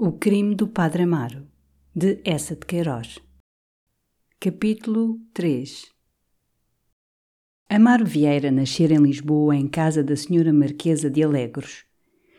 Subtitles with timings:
[0.00, 1.44] O crime do Padre Amaro,
[1.92, 3.18] de Essa de Queiroz.
[4.38, 5.86] Capítulo 3
[7.68, 11.84] Amaro Vieira nascera em Lisboa em casa da senhora Marquesa de Alegros.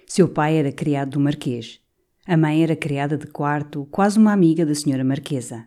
[0.07, 1.81] Seu pai era criado do Marquês.
[2.25, 5.66] A mãe era criada de quarto, quase uma amiga da senhora Marquesa.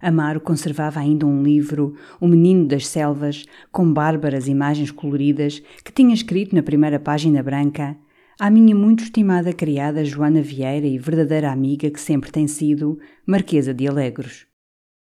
[0.00, 6.14] Amaro conservava ainda um livro, O Menino das Selvas, com bárbaras imagens coloridas, que tinha
[6.14, 7.98] escrito na primeira página branca
[8.38, 13.74] à minha muito estimada criada Joana Vieira e verdadeira amiga que sempre tem sido, Marquesa
[13.74, 14.46] de Alegros.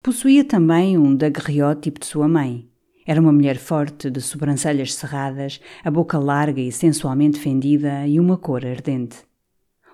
[0.01, 2.71] Possuía também um daguerreótipo de sua mãe.
[3.05, 8.37] Era uma mulher forte, de sobrancelhas cerradas, a boca larga e sensualmente fendida e uma
[8.37, 9.17] cor ardente.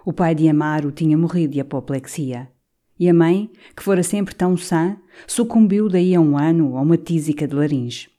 [0.05, 2.51] O pai de Amaro tinha morrido de apoplexia.
[2.99, 6.99] E a mãe, que fora sempre tão sã, sucumbiu daí a um ano a uma
[6.99, 8.11] tísica de laringe.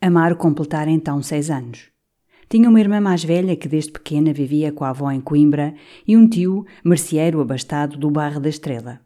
[0.00, 1.90] Amaro completara então seis anos.
[2.50, 5.74] Tinha uma irmã mais velha que desde pequena vivia com a avó em Coimbra
[6.06, 9.00] e um tio, merceeiro abastado do Barro da Estrela.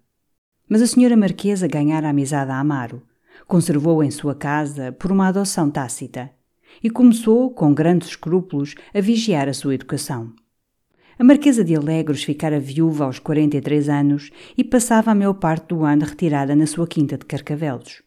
[0.68, 3.02] Mas a senhora Marquesa ganhara amizade a Amaro,
[3.48, 6.30] conservou-o em sua casa por uma adoção tácita
[6.80, 10.32] e começou, com grandes escrúpulos, a vigiar a sua educação.
[11.18, 15.84] A Marquesa de Alegros ficara viúva aos 43 anos e passava a maior parte do
[15.84, 18.02] ano retirada na sua quinta de Carcavelos.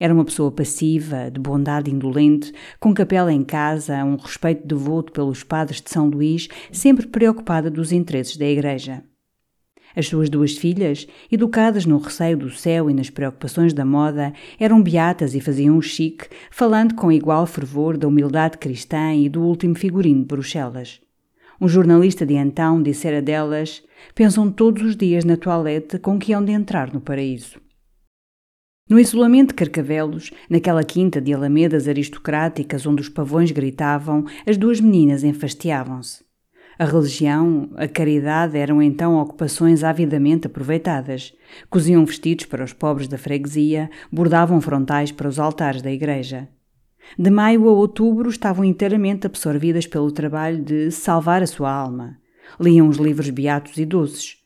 [0.00, 5.42] Era uma pessoa passiva, de bondade indolente, com capela em casa, um respeito devoto pelos
[5.42, 9.02] padres de São Luís, sempre preocupada dos interesses da Igreja.
[9.96, 14.80] As suas duas filhas, educadas no receio do céu e nas preocupações da moda, eram
[14.80, 19.74] beatas e faziam o chique, falando com igual fervor da humildade cristã e do último
[19.74, 21.00] figurino de Bruxelas.
[21.60, 23.82] Um jornalista de então dissera delas:
[24.14, 27.58] pensam todos os dias na toilette com que hão de entrar no paraíso.
[28.88, 34.80] No isolamento de Carcavelos, naquela quinta de alamedas aristocráticas onde os pavões gritavam, as duas
[34.80, 36.24] meninas enfastiavam-se.
[36.78, 41.34] A religião, a caridade eram então ocupações avidamente aproveitadas.
[41.68, 46.48] Coziam vestidos para os pobres da freguesia, bordavam frontais para os altares da igreja.
[47.18, 52.16] De maio a outubro estavam inteiramente absorvidas pelo trabalho de salvar a sua alma.
[52.58, 54.36] Liam os livros beatos e doces,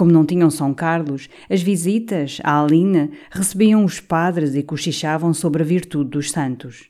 [0.00, 5.62] como não tinham São Carlos, as visitas à Alina recebiam os padres e cochichavam sobre
[5.62, 6.88] a virtude dos santos.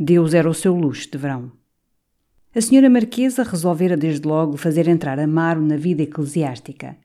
[0.00, 1.52] Deus era o seu luxo de verão.
[2.54, 6.96] A senhora Marquesa resolvera desde logo fazer entrar Amaro na vida eclesiástica.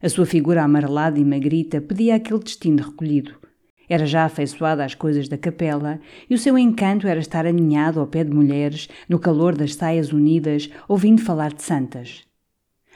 [0.00, 3.34] A sua figura amarelada e magrita pedia aquele destino recolhido.
[3.88, 5.98] Era já afeiçoada às coisas da capela
[6.30, 10.12] e o seu encanto era estar aninhado ao pé de mulheres, no calor das saias
[10.12, 12.24] unidas, ouvindo falar de santas.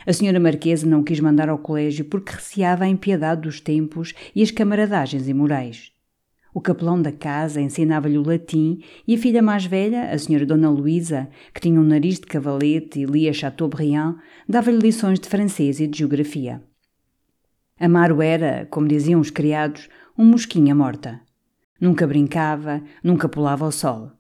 [0.09, 4.43] A senhora Marquesa não quis mandar ao colégio porque receava a impiedade dos tempos e
[4.43, 5.93] as camaradagens imorais.
[6.55, 10.71] O capelão da casa ensinava-lhe o latim e a filha mais velha, a senhora Dona
[10.71, 14.17] Luísa, que tinha um nariz de cavalete e lia Chateaubriand,
[14.49, 16.63] dava-lhe lições de francês e de geografia.
[17.79, 21.21] Amaro era, como diziam os criados, um mosquinha morta.
[21.79, 24.18] Nunca brincava, nunca pulava ao sol.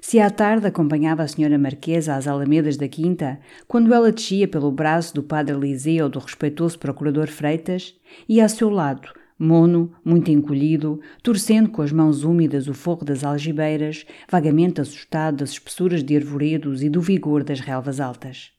[0.00, 3.38] Se à tarde acompanhava a senhora Marquesa às alamedas da quinta,
[3.68, 7.94] quando ela descia pelo braço do padre Liseu ou do respeitoso procurador Freitas,
[8.26, 13.24] ia a seu lado, mono, muito encolhido, torcendo com as mãos úmidas o forro das
[13.24, 18.52] algibeiras, vagamente assustado das espessuras de arvoredos e do vigor das relvas altas.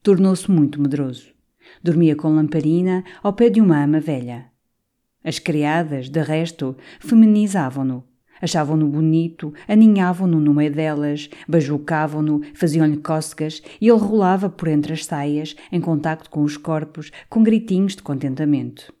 [0.00, 1.32] Tornou-se muito medroso.
[1.82, 4.46] Dormia com lamparina ao pé de uma ama velha.
[5.24, 8.04] As criadas, de resto, feminizavam-no,
[8.42, 15.04] Achavam-no bonito, aninhavam-no no meio delas, bajucavam-no, faziam-lhe cócegas e ele rolava por entre as
[15.04, 18.92] saias, em contacto com os corpos, com gritinhos de contentamento.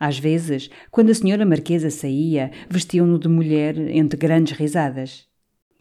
[0.00, 5.26] Às vezes, quando a senhora Marquesa saía, vestiam-no de mulher entre grandes risadas.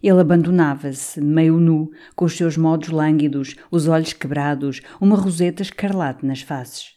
[0.04, 6.26] Ele abandonava-se, meio nu, com os seus modos lânguidos, os olhos quebrados, uma roseta escarlate
[6.26, 6.96] nas faces.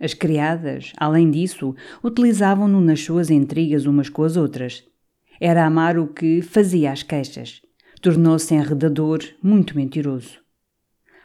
[0.00, 4.82] As criadas, além disso, utilizavam-no nas suas intrigas umas com as outras.
[5.40, 7.60] Era amar o que fazia as queixas.
[8.00, 10.38] Tornou-se enredador, muito mentiroso.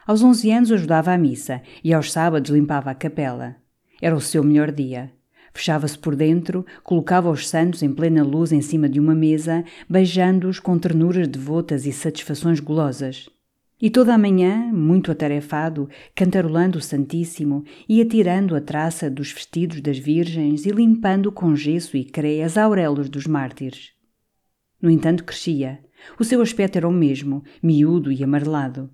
[0.07, 3.55] Aos onze anos ajudava à missa e aos sábados limpava a capela.
[4.01, 5.11] Era o seu melhor dia.
[5.53, 10.59] Fechava-se por dentro, colocava os santos em plena luz em cima de uma mesa, beijando-os
[10.59, 13.29] com ternuras devotas e satisfações golosas.
[13.81, 19.79] E toda a manhã, muito atarefado, cantarolando o Santíssimo, ia tirando a traça dos vestidos
[19.79, 23.98] das virgens e limpando com gesso e crê as auréolas dos mártires.
[24.81, 25.79] No entanto, crescia.
[26.17, 28.89] O seu aspecto era o mesmo, miúdo e amarelado.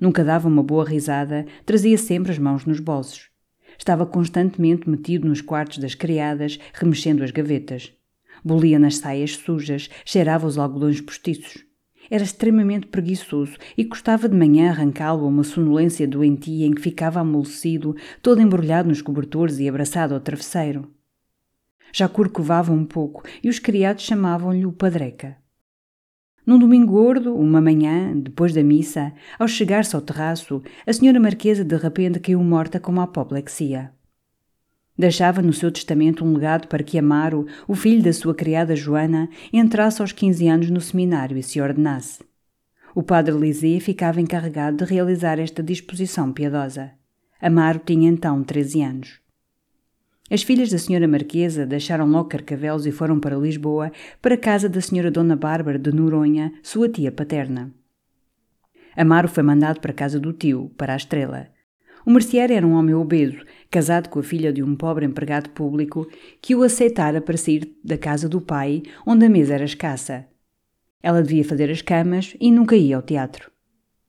[0.00, 3.28] Nunca dava uma boa risada, trazia sempre as mãos nos bolsos.
[3.76, 7.92] Estava constantemente metido nos quartos das criadas, remexendo as gavetas.
[8.44, 11.64] Bolia nas saias sujas, cheirava os algodões postiços.
[12.10, 17.20] Era extremamente preguiçoso e gostava de manhã arrancá-lo a uma sonolência doentia em que ficava
[17.20, 20.90] amolecido, todo embrulhado nos cobertores e abraçado ao travesseiro.
[21.92, 25.36] Já corcovava um pouco e os criados chamavam-lhe o Padreca.
[26.48, 31.62] Num domingo gordo, uma manhã, depois da missa, ao chegar-se ao terraço, a senhora Marquesa
[31.62, 33.92] de repente caiu morta com uma apoplexia.
[34.96, 39.28] Deixava no seu testamento um legado para que Amaro, o filho da sua criada Joana,
[39.52, 42.24] entrasse aos 15 anos no seminário e se ordenasse.
[42.94, 46.90] O padre Lisée ficava encarregado de realizar esta disposição piedosa.
[47.40, 49.20] Amaro tinha então 13 anos.
[50.30, 53.90] As filhas da senhora Marquesa deixaram logo Carcavelos e foram para Lisboa,
[54.20, 57.72] para a casa da senhora Dona Bárbara de Noronha, sua tia paterna.
[58.94, 61.48] Amaro foi mandado para a casa do tio, para a Estrela.
[62.04, 66.06] O merceário era um homem obeso, casado com a filha de um pobre empregado público,
[66.42, 70.26] que o aceitara para sair da casa do pai, onde a mesa era escassa.
[71.02, 73.50] Ela devia fazer as camas e nunca ia ao teatro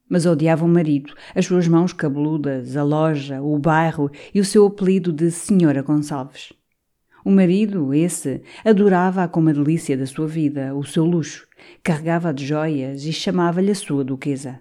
[0.10, 4.66] mas odiava o marido, as suas mãos cabeludas, a loja, o bairro e o seu
[4.66, 6.52] apelido de Senhora Gonçalves.
[7.24, 11.48] O marido, esse, adorava-a como a delícia da sua vida, o seu luxo,
[11.84, 14.60] carregava-a de joias e chamava-lhe a sua duquesa.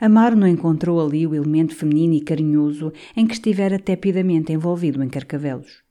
[0.00, 5.08] Amaro não encontrou ali o elemento feminino e carinhoso em que estivera tepidamente envolvido em
[5.08, 5.82] carcavelos.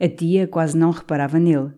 [0.00, 1.72] A tia quase não reparava nele,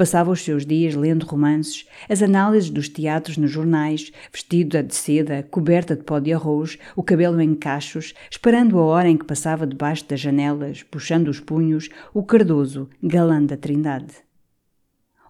[0.00, 5.42] Passava os seus dias lendo romances, as análises dos teatros nos jornais, vestido de seda,
[5.50, 9.66] coberta de pó de arroz, o cabelo em cachos, esperando a hora em que passava
[9.66, 14.14] debaixo das janelas, puxando os punhos, o Cardoso, galã da Trindade.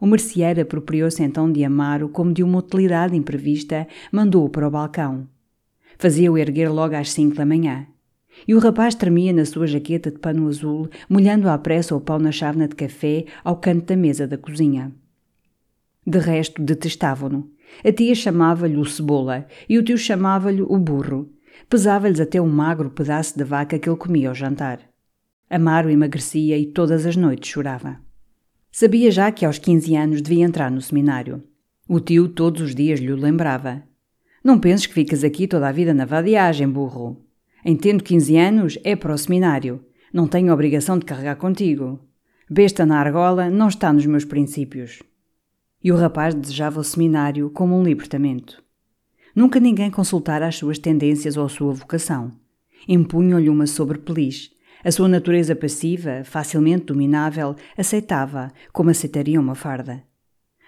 [0.01, 5.27] O merceeiro apropriou-se então de Amaro como de uma utilidade imprevista, mandou-o para o balcão.
[5.99, 7.89] Fazia-o erguer logo às cinco da manhã.
[8.47, 12.19] E o rapaz tremia na sua jaqueta de pano azul, molhando à pressa o pau
[12.19, 14.93] na chávena de café ao canto da mesa da cozinha.
[16.07, 17.51] De resto, detestavam-no.
[17.85, 21.31] A tia chamava-lhe o cebola e o tio chamava-lhe o burro.
[21.69, 24.81] Pesava-lhes até um magro pedaço de vaca que ele comia ao jantar.
[25.49, 28.01] Amaro emagrecia e todas as noites chorava.
[28.73, 31.43] Sabia já que aos 15 anos devia entrar no seminário.
[31.89, 33.83] O tio todos os dias lhe o lembrava.
[34.43, 37.21] Não penses que ficas aqui toda a vida na vadiagem, burro.
[37.65, 39.85] Em tendo 15 anos, é para o seminário.
[40.13, 42.01] Não tenho obrigação de carregar contigo.
[42.49, 45.03] Besta na argola não está nos meus princípios.
[45.83, 48.63] E o rapaz desejava o seminário como um libertamento.
[49.35, 52.33] Nunca ninguém consultara as suas tendências ou a sua vocação.
[52.89, 54.51] Impunham-lhe uma sobrepeliz.
[54.83, 60.03] A sua natureza passiva, facilmente dominável, aceitava, como aceitaria uma farda.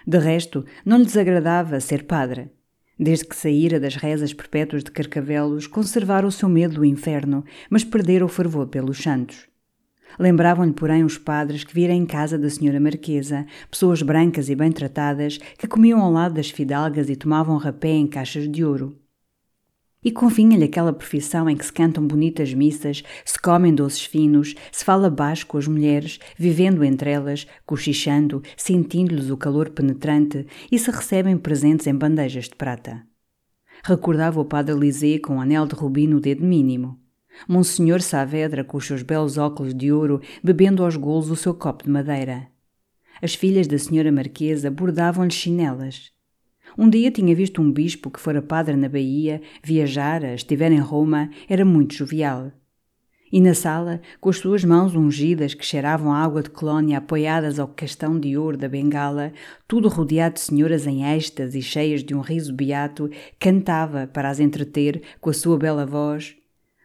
[0.05, 2.51] De resto, não lhe desagradava ser padre.
[2.99, 7.83] Desde que saíra das rezas perpétuas de Carcavelos, conservara o seu medo do inferno, mas
[7.83, 9.47] perdera o fervor pelos santos.
[10.19, 14.71] Lembravam-lhe, porém, os padres que viram em casa da senhora Marquesa, pessoas brancas e bem
[14.71, 19.02] tratadas, que comiam ao lado das fidalgas e tomavam rapé em caixas de ouro.
[20.03, 24.83] E convinha-lhe aquela profissão em que se cantam bonitas missas, se comem doces finos, se
[24.83, 30.91] fala baixo com as mulheres, vivendo entre elas, cochichando, sentindo-lhes o calor penetrante e se
[30.91, 33.03] recebem presentes em bandejas de prata.
[33.83, 36.97] Recordava o padre Lisée com um anel de rubi no dedo mínimo.
[37.47, 41.83] Monsenhor Saavedra, com os seus belos óculos de ouro, bebendo aos golos o seu copo
[41.83, 42.47] de madeira.
[43.21, 46.12] As filhas da senhora Marquesa bordavam-lhe chinelas.
[46.77, 51.29] Um dia tinha visto um bispo que fora padre na Bahia, viajara, estivera em Roma,
[51.47, 52.51] era muito jovial.
[53.31, 57.67] E na sala, com as suas mãos ungidas que cheiravam água de colónia apoiadas ao
[57.67, 59.33] castão de ouro da bengala,
[59.67, 63.09] tudo rodeado de senhoras em êxtase e cheias de um riso beato,
[63.39, 66.35] cantava, para as entreter, com a sua bela voz,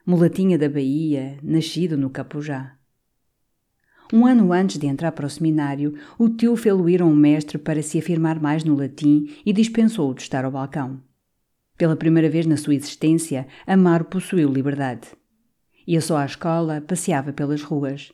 [0.06, 2.77] mulatinha da Bahia, nascido no Capujá.
[4.10, 7.58] Um ano antes de entrar para o seminário, o tio fê-lo ir a um mestre
[7.58, 10.98] para se afirmar mais no latim e dispensou-o de estar ao balcão.
[11.76, 15.08] Pela primeira vez na sua existência, Amaro possuiu liberdade.
[15.86, 18.10] Ia só à escola, passeava pelas ruas.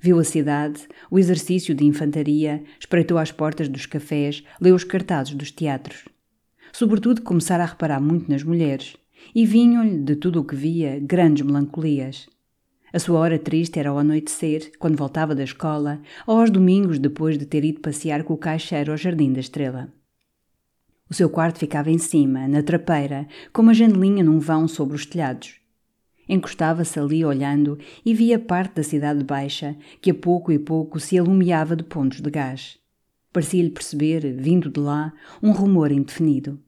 [0.00, 5.34] Viu a cidade, o exercício de infantaria, espreitou às portas dos cafés, leu os cartazes
[5.34, 6.04] dos teatros.
[6.72, 8.96] Sobretudo começara a reparar muito nas mulheres,
[9.34, 12.28] e vinham-lhe, de tudo o que via, grandes melancolias.
[12.96, 17.36] A sua hora triste era ao anoitecer, quando voltava da escola, ou aos domingos depois
[17.36, 19.92] de ter ido passear com o caixeiro ao Jardim da Estrela.
[21.10, 25.04] O seu quarto ficava em cima, na trapeira, com uma janelinha num vão sobre os
[25.04, 25.60] telhados.
[26.26, 31.18] Encostava-se ali olhando e via parte da cidade baixa, que a pouco e pouco se
[31.18, 32.78] alumiava de pontos de gás.
[33.30, 35.12] Parecia-lhe perceber, vindo de lá,
[35.42, 36.58] um rumor indefinido.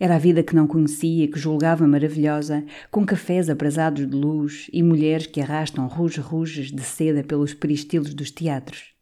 [0.00, 4.82] Era a vida que não conhecia que julgava maravilhosa, com cafés abrasados de luz e
[4.82, 8.94] mulheres que arrastam ruge-ruges de seda pelos peristilos dos teatros.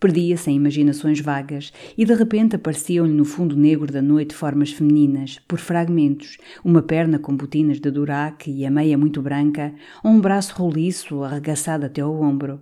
[0.00, 5.40] Perdia-se em imaginações vagas e de repente apareciam-lhe no fundo negro da noite formas femininas,
[5.46, 9.72] por fragmentos, uma perna com botinas de duraque e a meia muito branca,
[10.02, 12.60] ou um braço roliço arregaçado até ao ombro.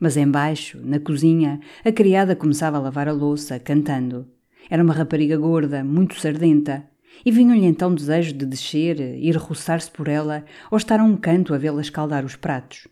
[0.00, 4.26] Mas embaixo, na cozinha, a criada começava a lavar a louça, cantando.
[4.70, 6.86] Era uma rapariga gorda, muito sardenta,
[7.24, 11.54] e vinha-lhe então desejo de descer, ir roçar-se por ela ou estar a um canto
[11.54, 12.86] a vê-la escaldar os pratos.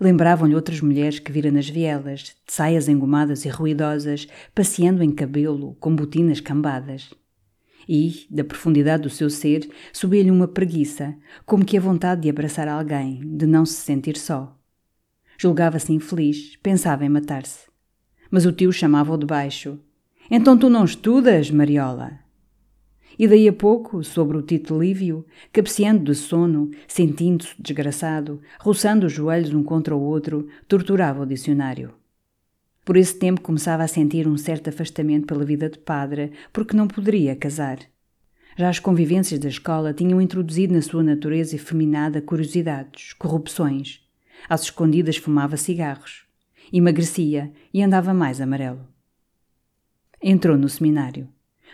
[0.00, 5.76] Lembravam-lhe outras mulheres que vira nas vielas, de saias engomadas e ruidosas, passeando em cabelo,
[5.80, 7.12] com botinas cambadas.
[7.88, 12.68] E, da profundidade do seu ser, subia-lhe uma preguiça, como que a vontade de abraçar
[12.68, 14.56] alguém, de não se sentir só.
[15.36, 17.66] Julgava-se infeliz, pensava em matar-se.
[18.30, 19.80] Mas o tio chamava-o de baixo.
[20.30, 22.18] Então tu não estudas, Mariola?
[23.18, 29.12] E daí a pouco, sobre o Tito Lívio, cabeceando de sono, sentindo-se desgraçado, roçando os
[29.12, 31.94] joelhos um contra o outro, torturava o dicionário.
[32.84, 36.86] Por esse tempo começava a sentir um certo afastamento pela vida de padre, porque não
[36.86, 37.78] poderia casar.
[38.56, 44.00] Já as convivências da escola tinham introduzido na sua natureza efeminada curiosidades, corrupções.
[44.48, 46.24] Às escondidas fumava cigarros.
[46.72, 48.97] Emagrecia e andava mais amarelo.
[50.30, 51.26] Entrou no seminário.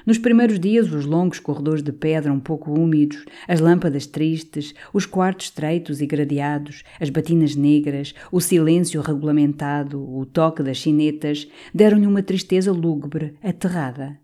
[0.06, 5.06] Nos primeiros dias, os longos corredores de pedra um pouco úmidos, as lâmpadas tristes, os
[5.06, 12.06] quartos estreitos e gradeados, as batinas negras, o silêncio regulamentado, o toque das chinetas, deram-lhe
[12.06, 14.20] uma tristeza lúgubre, aterrada.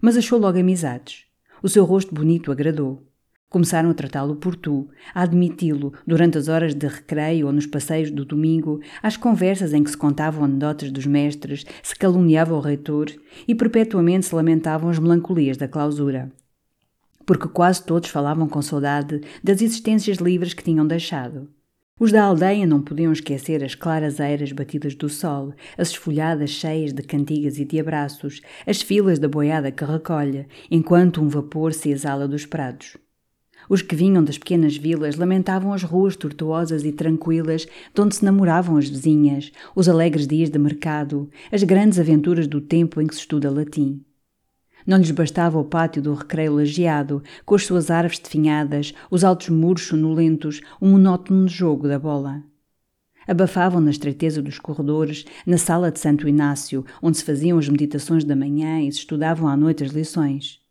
[0.00, 1.26] Mas achou logo amizades.
[1.62, 3.06] O seu rosto bonito agradou.
[3.54, 8.10] Começaram a tratá-lo por tu, a admiti-lo durante as horas de recreio ou nos passeios
[8.10, 13.12] do domingo, às conversas em que se contavam anedotas dos mestres, se caluniava o reitor
[13.46, 16.32] e perpetuamente se lamentavam as melancolias da clausura.
[17.24, 21.48] Porque quase todos falavam com saudade das existências livres que tinham deixado.
[22.00, 26.92] Os da aldeia não podiam esquecer as claras eiras batidas do sol, as esfolhadas cheias
[26.92, 31.90] de cantigas e de abraços, as filas da boiada que recolhe, enquanto um vapor se
[31.90, 32.96] exala dos prados.
[33.68, 38.24] Os que vinham das pequenas vilas lamentavam as ruas tortuosas e tranquilas de onde se
[38.24, 43.14] namoravam as vizinhas, os alegres dias de mercado, as grandes aventuras do tempo em que
[43.14, 44.04] se estuda latim.
[44.86, 49.48] Não lhes bastava o pátio do recreio lajeado, com as suas árvores definhadas, os altos
[49.48, 52.42] muros sonolentos, o monótono jogo da bola.
[53.26, 58.24] Abafavam na estreiteza dos corredores, na sala de Santo Inácio, onde se faziam as meditações
[58.24, 60.62] da manhã e se estudavam à noite as lições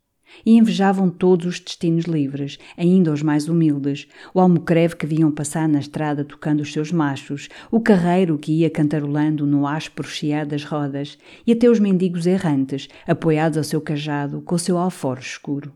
[0.45, 5.67] e invejavam todos os destinos livres, ainda os mais humildes, o almocreve que viam passar
[5.67, 10.63] na estrada tocando os seus machos, o carreiro que ia cantarolando no áspero chiar das
[10.63, 15.73] rodas, e até os mendigos errantes, apoiados ao seu cajado, com o seu alforje escuro.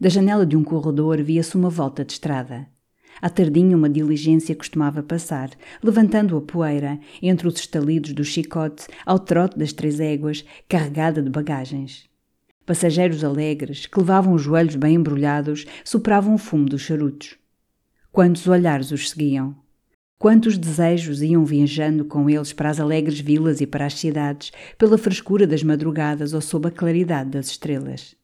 [0.00, 2.68] Da janela de um corredor via-se uma volta de estrada.
[3.20, 5.50] À tardinha uma diligência costumava passar,
[5.82, 11.28] levantando a poeira, entre os estalidos do chicote, ao trote das três éguas, carregada de
[11.28, 12.08] bagagens.
[12.68, 17.38] Passageiros alegres, que levavam os joelhos bem embrulhados, sopravam o fumo dos charutos.
[18.12, 19.56] Quantos olhares os seguiam?
[20.18, 24.98] Quantos desejos iam viajando com eles para as alegres vilas e para as cidades, pela
[24.98, 28.14] frescura das madrugadas ou sob a claridade das estrelas?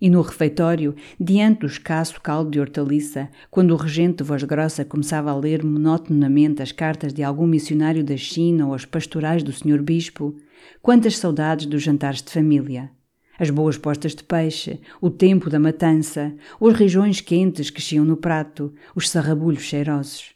[0.00, 4.84] E no refeitório, diante do escasso caldo de hortaliça, quando o regente de voz grossa
[4.84, 9.52] começava a ler monotonamente as cartas de algum missionário da China ou as pastorais do
[9.52, 10.36] senhor bispo,
[10.80, 12.92] quantas saudades dos jantares de família!
[13.38, 18.16] As boas postas de peixe, o tempo da matança, os regiões quentes que chiam no
[18.16, 20.34] prato, os sarrabulhos cheirosos.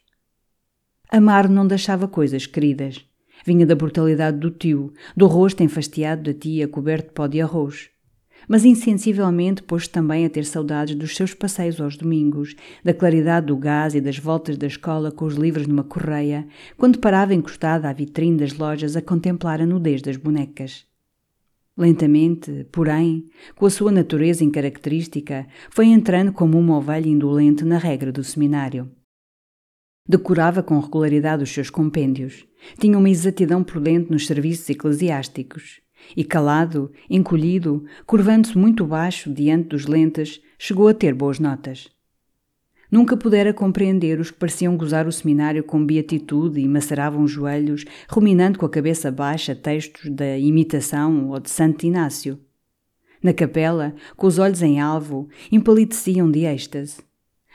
[1.10, 3.04] Amar não deixava coisas queridas.
[3.46, 7.88] Vinha da brutalidade do tio, do rosto enfastiado da tia coberto de pó de arroz.
[8.48, 13.56] Mas insensivelmente pôs também a ter saudades dos seus passeios aos domingos, da claridade do
[13.56, 17.92] gás e das voltas da escola com os livros numa correia, quando parava encostada à
[17.92, 20.87] vitrine das lojas a contemplar a nudez das bonecas.
[21.78, 28.10] Lentamente, porém, com a sua natureza incaracterística, foi entrando como uma ovelha indolente na regra
[28.10, 28.90] do seminário.
[30.04, 32.44] Decorava com regularidade os seus compêndios,
[32.80, 35.80] tinha uma exatidão prudente nos serviços eclesiásticos,
[36.16, 41.88] e calado, encolhido, curvando-se muito baixo diante dos lentes, chegou a ter boas notas.
[42.90, 47.84] Nunca pudera compreender os que pareciam gozar o seminário com beatitude e maceravam os joelhos,
[48.08, 52.40] ruminando com a cabeça baixa textos da imitação ou de Santo Inácio.
[53.22, 56.98] Na capela, com os olhos em alvo, empalideciam de êxtase.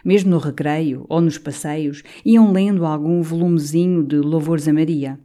[0.06, 5.20] Mesmo no recreio ou nos passeios, iam lendo algum volumezinho de louvores a Maria.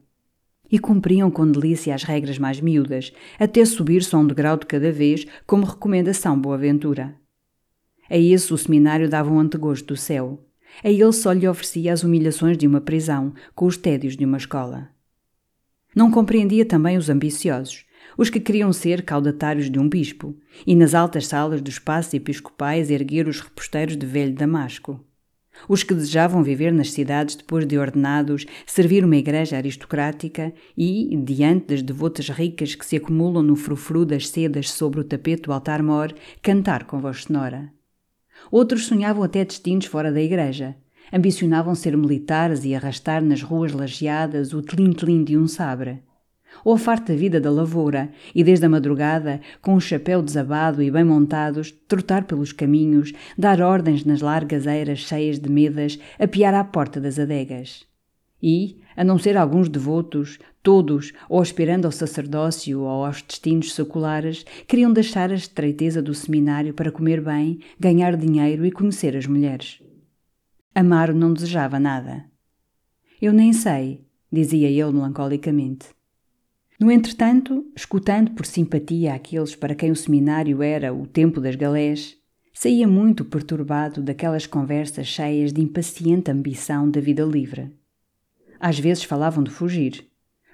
[0.70, 4.92] E cumpriam com delícia as regras mais miúdas, até subir só um degrau de cada
[4.92, 7.16] vez, como recomendação Boaventura.
[8.10, 10.44] A esse o seminário dava um antegosto do céu.
[10.82, 14.36] A ele só lhe oferecia as humilhações de uma prisão, com os tédios de uma
[14.38, 14.88] escola.
[15.94, 17.84] Não compreendia também os ambiciosos,
[18.16, 20.36] os que queriam ser caudatários de um bispo,
[20.66, 25.04] e nas altas salas dos espaços episcopais erguer os reposteiros de velho Damasco.
[25.68, 31.66] Os que desejavam viver nas cidades depois de ordenados, servir uma igreja aristocrática e, diante
[31.66, 36.14] das devotas ricas que se acumulam no frufru das sedas sobre o tapete do altar-mor,
[36.40, 37.72] cantar com voz sonora.
[38.50, 40.76] Outros sonhavam até destinos fora da igreja.
[41.12, 46.02] Ambicionavam ser militares e arrastar nas ruas lajeadas o tlim-tlim de um sabre
[46.64, 50.90] ou a farta vida da lavoura, e desde a madrugada, com o chapéu desabado e
[50.90, 56.64] bem montados, trotar pelos caminhos, dar ordens nas largas eiras cheias de medas, apiar à
[56.64, 57.84] porta das adegas.
[58.42, 64.44] E, a não ser alguns devotos, todos, ou aspirando ao sacerdócio ou aos destinos seculares,
[64.66, 69.82] queriam deixar a estreiteza do seminário para comer bem, ganhar dinheiro e conhecer as mulheres.
[70.74, 72.24] Amaro não desejava nada.
[73.20, 75.86] Eu nem sei, dizia ele melancolicamente.
[76.78, 82.16] No entretanto, escutando por simpatia aqueles para quem o seminário era o tempo das galés,
[82.54, 87.72] saía muito perturbado daquelas conversas cheias de impaciente ambição da vida livre.
[88.60, 90.07] Às vezes falavam de fugir.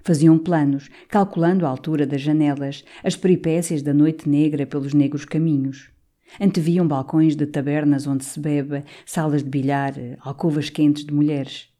[0.06, 5.90] Faziam planos, calculando a altura das janelas, as peripécias da noite negra pelos negros caminhos.
[6.38, 11.70] Anteviam balcões de tabernas onde se bebe, salas de bilhar, alcovas quentes de mulheres.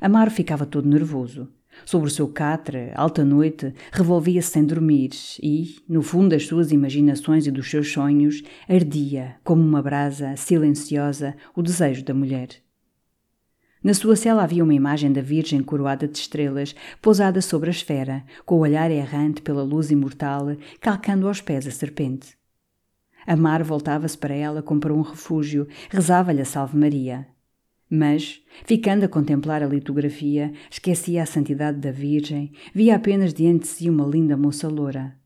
[0.00, 1.48] Amaro ficava todo nervoso.
[1.84, 5.10] Sobre o seu catre, alta noite, revolvia-se sem dormir
[5.42, 11.34] e, no fundo das suas imaginações e dos seus sonhos, ardia, como uma brasa silenciosa,
[11.56, 12.67] o desejo da mulher.
[13.82, 18.24] Na sua cela havia uma imagem da Virgem coroada de estrelas, pousada sobre a esfera,
[18.44, 22.36] com o olhar errante pela luz imortal, calcando aos pés a serpente.
[23.26, 27.26] Amar voltava-se para ela como para um refúgio, rezava-lhe a Salve Maria.
[27.90, 33.68] Mas, ficando a contemplar a litografia, esquecia a santidade da Virgem, via apenas diante de
[33.68, 35.16] si uma linda moça loura.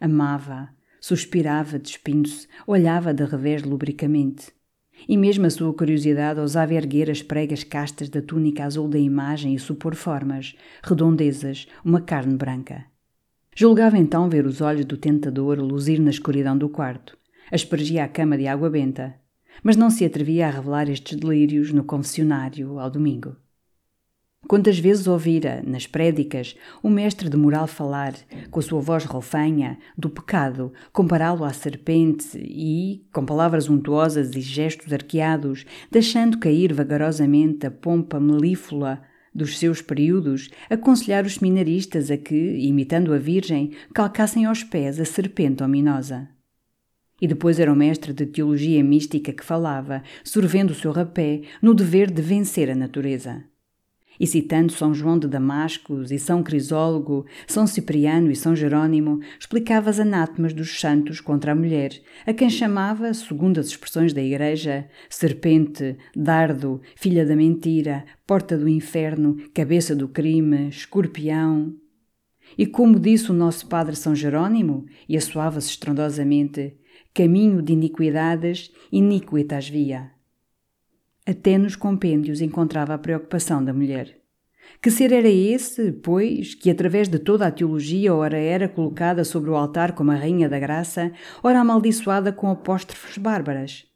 [0.00, 4.52] Amava, suspirava despindo-se, olhava de revés lubricamente.
[5.08, 9.54] E mesmo a sua curiosidade ousava erguer as pregas castas da túnica azul da imagem
[9.54, 12.84] e supor formas, redondezas, uma carne branca.
[13.54, 17.18] Julgava então ver os olhos do tentador luzir na escuridão do quarto.
[17.50, 19.14] Aspergia a cama de água benta,
[19.62, 23.36] mas não se atrevia a revelar estes delírios no confessionário ao domingo.
[24.50, 28.14] Quantas vezes ouvira, nas prédicas, o mestre de moral falar,
[28.50, 34.40] com a sua voz rofanha, do pecado, compará-lo à serpente e, com palavras untuosas e
[34.40, 39.00] gestos arqueados, deixando cair vagarosamente a pompa melíflua
[39.32, 45.04] dos seus períodos, aconselhar os seminaristas a que, imitando a Virgem, calcassem aos pés a
[45.04, 46.28] serpente ominosa.
[47.20, 51.72] E depois era o mestre de teologia mística que falava, sorvendo o seu rapé, no
[51.72, 53.44] dever de vencer a natureza.
[54.20, 59.88] E citando São João de Damascus e São Crisólogo, São Cipriano e São Jerônimo, explicava
[59.88, 64.86] as anátemas dos santos contra a mulher, a quem chamava, segundo as expressões da Igreja,
[65.08, 71.74] serpente, dardo, filha da mentira, porta do inferno, cabeça do crime, escorpião.
[72.58, 76.76] E como disse o nosso padre São Jerônimo, e assoava-se estrondosamente,
[77.14, 80.19] caminho de iniquidades, iniquitas via.
[81.26, 84.20] Até nos compêndios encontrava a preocupação da mulher.
[84.80, 89.50] Que ser era esse, pois, que através de toda a teologia ora era colocada sobre
[89.50, 93.86] o altar como a rainha da graça, ora amaldiçoada com apóstrofes bárbaras?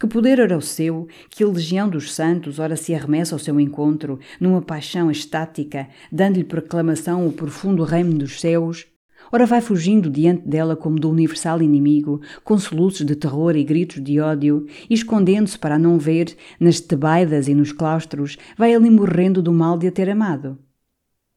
[0.00, 3.60] Que poder era o seu, que a legião dos santos ora se arremessa ao seu
[3.60, 8.84] encontro, numa paixão estática, dando-lhe proclamação o profundo reino dos céus,
[9.32, 14.02] Ora vai fugindo diante dela como do universal inimigo, com soluços de terror e gritos
[14.02, 19.42] de ódio, e escondendo-se para não ver, nas tebaidas e nos claustros, vai ali morrendo
[19.42, 20.58] do mal de a ter amado.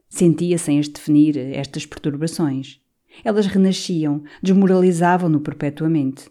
[0.07, 2.79] Sentia sem as definir estas perturbações.
[3.23, 6.29] Elas renasciam, desmoralizavam-no perpetuamente.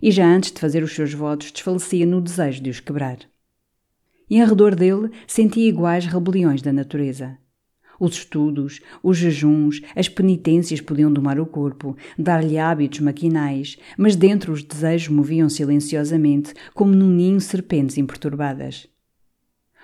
[0.00, 3.18] E já antes de fazer os seus votos, desfalecia no desejo de os quebrar.
[4.30, 7.38] E em redor dele sentia iguais rebeliões da natureza.
[8.00, 14.52] Os estudos, os jejuns, as penitências podiam domar o corpo, dar-lhe hábitos maquinais, mas dentro
[14.52, 18.88] os desejos moviam silenciosamente, como num ninho serpentes imperturbadas.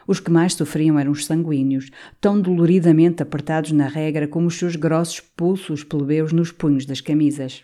[0.07, 4.77] Os que mais sofriam eram os sanguíneos, tão doloridamente apertados na regra como os seus
[4.77, 7.63] grossos pulsos plebeus nos punhos das camisas.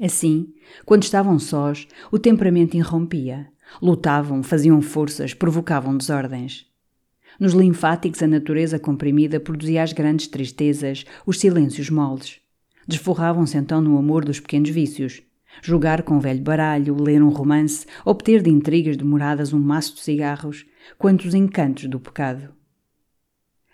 [0.00, 0.52] Assim,
[0.84, 3.48] quando estavam sós, o temperamento irrompia.
[3.80, 6.67] Lutavam, faziam forças, provocavam desordens.
[7.38, 12.40] Nos linfáticos, a natureza comprimida produzia as grandes tristezas, os silêncios moles.
[12.86, 15.22] Desforravam-se então no amor dos pequenos vícios.
[15.62, 20.00] Jogar com o velho baralho, ler um romance, obter de intrigas demoradas um maço de
[20.00, 20.66] cigarros,
[20.98, 22.52] quantos encantos do pecado.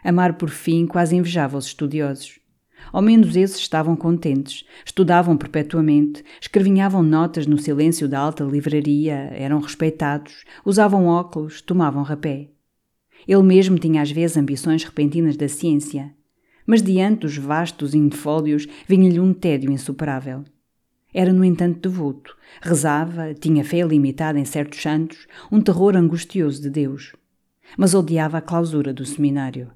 [0.02, 2.38] Amaro, por fim, quase invejava os estudiosos.
[2.92, 9.58] Ao menos esses estavam contentes, estudavam perpetuamente, escrevinhavam notas no silêncio da alta livraria, eram
[9.58, 12.53] respeitados, usavam óculos, tomavam rapé.
[13.26, 16.14] Ele mesmo tinha às vezes ambições repentinas da ciência,
[16.66, 20.44] mas diante dos vastos infólios vinha-lhe um tédio insuperável.
[21.12, 26.68] Era, no entanto, devoto, rezava, tinha fé limitada em certos santos, um terror angustioso de
[26.68, 27.14] Deus.
[27.78, 29.70] Mas odiava a clausura do seminário.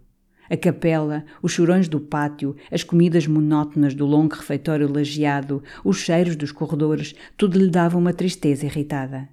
[0.50, 6.34] A capela, os chorões do pátio, as comidas monótonas do longo refeitório lajeado, os cheiros
[6.36, 9.28] dos corredores, tudo lhe dava uma tristeza irritada.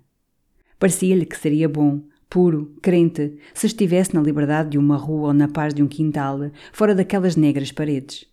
[0.78, 5.48] Parecia-lhe que seria bom, puro, crente, se estivesse na liberdade de uma rua ou na
[5.48, 8.26] paz de um quintal, fora daquelas negras paredes.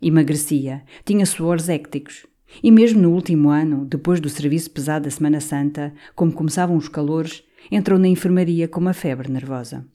[0.00, 2.26] Emagrecia, tinha suores écticos.
[2.62, 6.88] E mesmo no último ano, depois do serviço pesado da Semana Santa, como começavam os
[6.88, 9.86] calores, entrou na enfermaria com uma febre nervosa.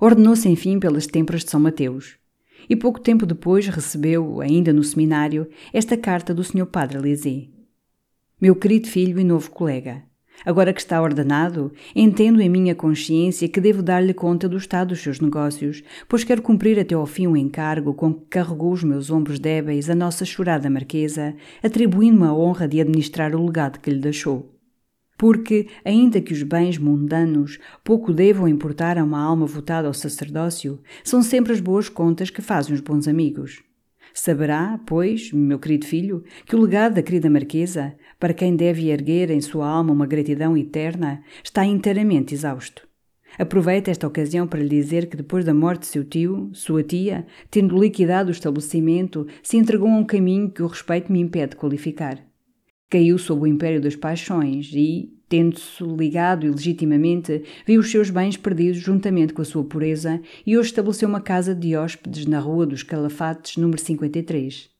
[0.00, 2.16] Ordenou-se, enfim, pelas têmporas de São Mateus.
[2.68, 6.66] E pouco tempo depois recebeu, ainda no seminário, esta carta do Sr.
[6.66, 7.50] Padre Lisée.
[8.40, 10.02] Meu querido filho e novo colega,
[10.44, 15.00] agora que está ordenado, entendo em minha consciência que devo dar-lhe conta do estado dos
[15.00, 19.10] seus negócios, pois quero cumprir até ao fim o encargo com que carregou os meus
[19.10, 24.00] ombros débeis a nossa chorada marquesa, atribuindo-me a honra de administrar o legado que lhe
[24.00, 24.54] deixou
[25.16, 30.80] porque, ainda que os bens mundanos pouco devam importar a uma alma votada ao sacerdócio,
[31.02, 33.62] são sempre as boas contas que fazem os bons amigos.
[34.16, 39.28] Saberá, pois, meu querido filho, que o legado da querida Marquesa, para quem deve erguer
[39.28, 42.86] em sua alma uma gratidão eterna, está inteiramente exausto.
[43.36, 47.26] Aproveita esta ocasião para lhe dizer que depois da morte de seu tio, sua tia,
[47.50, 52.24] tendo liquidado o estabelecimento, se entregou a um caminho que o respeito me impede qualificar.
[52.88, 58.78] Caiu sob o império das paixões e, tendo-se ligado ilegitimamente, viu os seus bens perdidos
[58.78, 62.84] juntamente com a sua pureza e hoje estabeleceu uma casa de hóspedes na Rua dos
[62.84, 64.70] Calafates, número 53.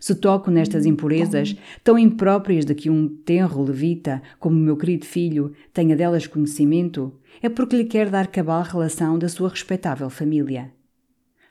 [0.00, 1.54] Se toco nestas impurezas,
[1.84, 7.12] tão impróprias de que um tenro levita, como o meu querido filho, tenha delas conhecimento,
[7.40, 10.72] é porque lhe quer dar cabal relação da sua respeitável família.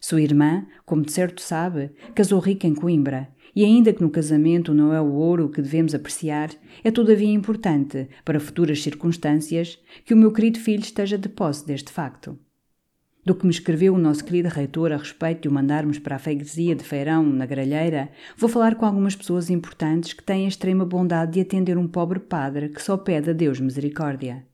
[0.02, 4.74] Sua irmã, como de certo sabe, casou rica em Coimbra e ainda que no casamento
[4.74, 6.50] não é o ouro que devemos apreciar,
[6.84, 11.92] é todavia importante, para futuras circunstâncias, que o meu querido filho esteja de posse deste
[11.92, 12.38] facto.
[13.26, 16.20] Do que me escreveu o nosso querido reitor a respeito de o mandarmos para a
[16.20, 20.84] freguesia de Feirão, na Gralheira, vou falar com algumas pessoas importantes que têm a extrema
[20.84, 24.46] bondade de atender um pobre padre que só pede a Deus misericórdia.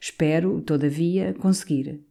[0.00, 2.07] Espero, todavia, conseguir.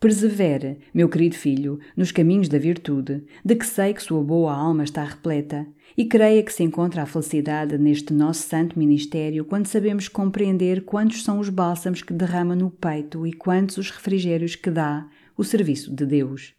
[0.00, 4.82] Persevere, meu querido filho, nos caminhos da virtude, de que sei que sua boa alma
[4.82, 10.08] está repleta, e creia que se encontra a felicidade neste nosso santo ministério quando sabemos
[10.08, 15.06] compreender quantos são os bálsamos que derrama no peito e quantos os refrigérios que dá
[15.36, 16.54] o serviço de Deus.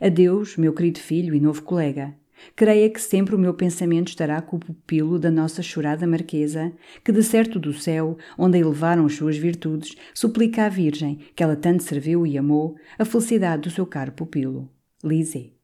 [0.00, 2.21] Adeus, meu querido filho e novo colega.
[2.54, 6.72] Creia que sempre o meu pensamento estará com o pupilo da nossa chorada Marquesa,
[7.04, 11.42] que de certo do céu, onde a elevaram as suas virtudes, suplica à Virgem, que
[11.42, 14.70] ela tanto serviu e amou, a felicidade do seu caro pupilo.
[15.02, 15.54] Lise.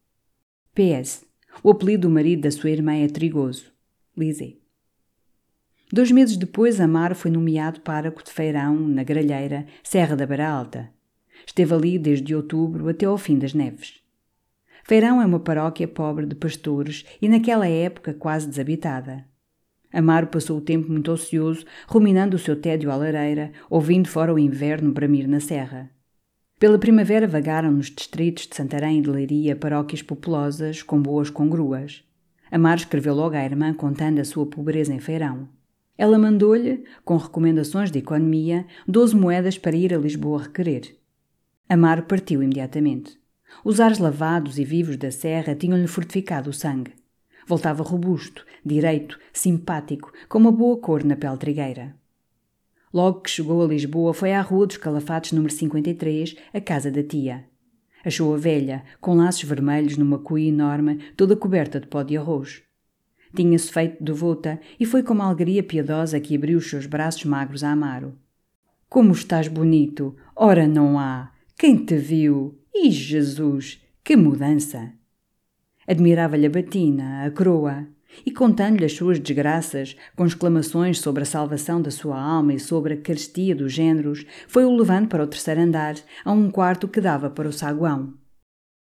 [0.73, 1.25] P.S.
[1.63, 3.71] O apelido do marido da sua irmã é Trigoso.
[4.17, 4.59] Lise.
[5.91, 10.89] Dois meses depois, Amaro foi nomeado pároco de Feirão, na Gralheira, Serra da Beira Alta.
[11.45, 13.98] Esteve ali desde outubro até ao fim das neves.
[14.89, 19.23] Feirão é uma paróquia pobre de pastores e naquela época quase desabitada.
[19.93, 24.39] Amaro passou o tempo muito ocioso, ruminando o seu tédio à lareira, ouvindo fora o
[24.39, 25.91] inverno bramir na serra.
[26.57, 32.03] Pela primavera vagaram nos distritos de Santarém e de Leiria paróquias populosas, com boas congruas.
[32.49, 35.47] Amaro escreveu logo à irmã contando a sua pobreza em Feirão.
[35.95, 40.95] Ela mandou-lhe, com recomendações de economia, doze moedas para ir a Lisboa requerer.
[41.69, 43.19] Amaro partiu imediatamente.
[43.63, 46.93] Os ares lavados e vivos da serra tinham-lhe fortificado o sangue.
[47.47, 51.95] Voltava robusto, direito, simpático, com uma boa cor na pele trigueira.
[52.93, 57.03] Logo que chegou a Lisboa, foi à Rua dos Calafates, número 53, a casa da
[57.03, 57.45] tia.
[58.03, 62.63] Achou-a velha, com laços vermelhos numa cuia enorme, toda coberta de pó de arroz.
[63.35, 67.63] Tinha-se feito devota e foi com uma alegria piedosa que abriu os seus braços magros
[67.63, 68.17] a Amaro.
[68.87, 70.15] Como estás bonito!
[70.35, 71.31] Ora não há!
[71.57, 72.58] Quem te viu?
[72.73, 74.93] E Jesus, que mudança!
[75.87, 77.87] Admirava-lhe a batina, a coroa,
[78.25, 82.93] e contando-lhe as suas desgraças, com exclamações sobre a salvação da sua alma e sobre
[82.93, 87.29] a carestia dos géneros, foi-o levando para o terceiro andar, a um quarto que dava
[87.29, 88.13] para o saguão.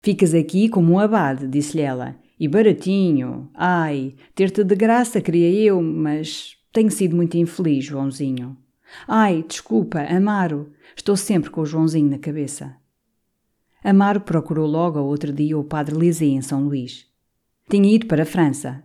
[0.03, 3.51] Ficas aqui como um abade, disse-lhe ela, e baratinho.
[3.55, 8.57] Ai, ter-te de graça queria eu, mas tenho sido muito infeliz, Joãozinho.
[9.07, 12.82] Ai, desculpa, Amaro, estou sempre com o Joãozinho na cabeça.
[13.85, 17.07] Amaro procurou logo ao outro dia o padre Lisée em São Luís.
[17.69, 18.85] Tinha ido para a França.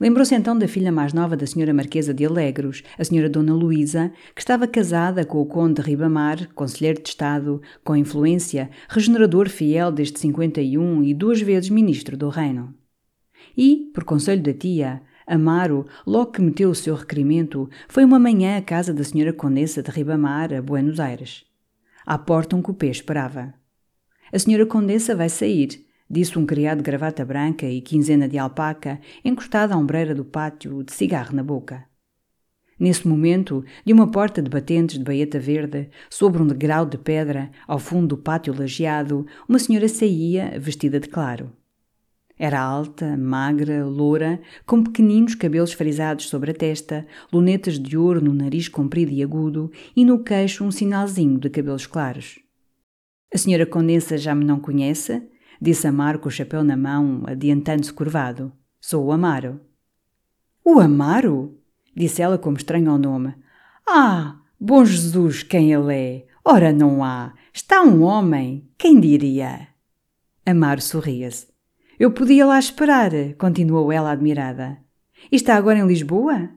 [0.00, 4.12] Lembrou-se então da filha mais nova da senhora Marquesa de Alegros, a senhora Dona Luísa,
[4.32, 9.90] que estava casada com o conde de Ribamar, conselheiro de Estado, com influência, regenerador fiel
[9.90, 12.72] desde 51 e duas vezes ministro do reino.
[13.56, 18.58] E, por conselho da tia, Amaro, logo que meteu o seu requerimento, foi uma manhã
[18.58, 21.44] à casa da senhora Condessa de Ribamar, a Buenos Aires.
[22.06, 23.59] À porta um cupê esperava.
[24.32, 29.00] A senhora Condessa vai sair, disse um criado de gravata branca e quinzena de alpaca,
[29.24, 31.84] encostado à ombreira do pátio, de cigarro na boca.
[32.78, 37.50] Nesse momento, de uma porta de batentes de baeta verde, sobre um degrau de pedra,
[37.66, 41.52] ao fundo do pátio lajeado, uma senhora saía, vestida de claro.
[42.38, 48.32] Era alta, magra, loura, com pequeninos cabelos frisados sobre a testa, lunetas de ouro no
[48.32, 52.38] nariz comprido e agudo e no queixo um sinalzinho de cabelos claros.
[53.32, 55.22] A senhora Condessa já me não conhece?
[55.60, 58.52] Disse Amaro com o chapéu na mão, adiantando-se curvado.
[58.80, 59.60] Sou o Amaro.
[60.64, 61.56] O Amaro?
[61.94, 63.34] Disse ela como estranho ao nome.
[63.88, 66.26] Ah, bom Jesus, quem ele é!
[66.44, 67.34] Ora, não há!
[67.52, 68.68] Está um homem!
[68.76, 69.68] Quem diria?
[70.44, 71.46] Amaro sorria-se.
[72.00, 74.78] Eu podia lá esperar, continuou ela admirada.
[75.30, 76.50] E está agora em Lisboa?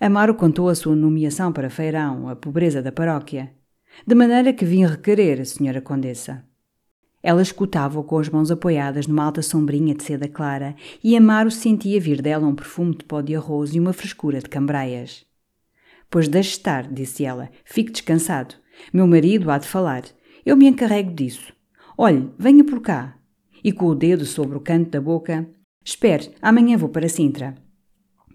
[0.00, 3.52] Amaro contou a sua nomeação para feirão, a pobreza da paróquia
[4.06, 6.44] de maneira que vim requerer a senhora condessa.
[7.22, 11.98] Ela escutava-o com as mãos apoiadas numa alta sombrinha de seda clara e Amaro sentia
[11.98, 15.24] vir dela um perfume de pó de arroz e uma frescura de cambraias.
[16.10, 18.56] Pois deixe estar, disse ela, fique descansado.
[18.92, 20.04] Meu marido há de falar.
[20.44, 21.50] Eu me encarrego disso.
[21.96, 23.16] Olhe, venha por cá.
[23.64, 25.48] E com o dedo sobre o canto da boca,
[25.82, 27.54] espere, amanhã vou para Sintra.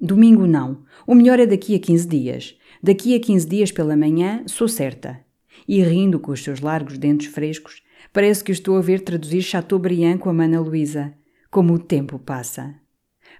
[0.01, 0.83] Domingo não.
[1.05, 2.57] O melhor é daqui a quinze dias.
[2.81, 5.28] Daqui a quinze dias pela manhã, sou certa
[5.69, 10.17] e rindo com os seus largos dentes frescos, parece que estou a ver traduzir Chateaubriand
[10.17, 11.13] com a mana Luísa.
[11.51, 12.73] Como o tempo passa.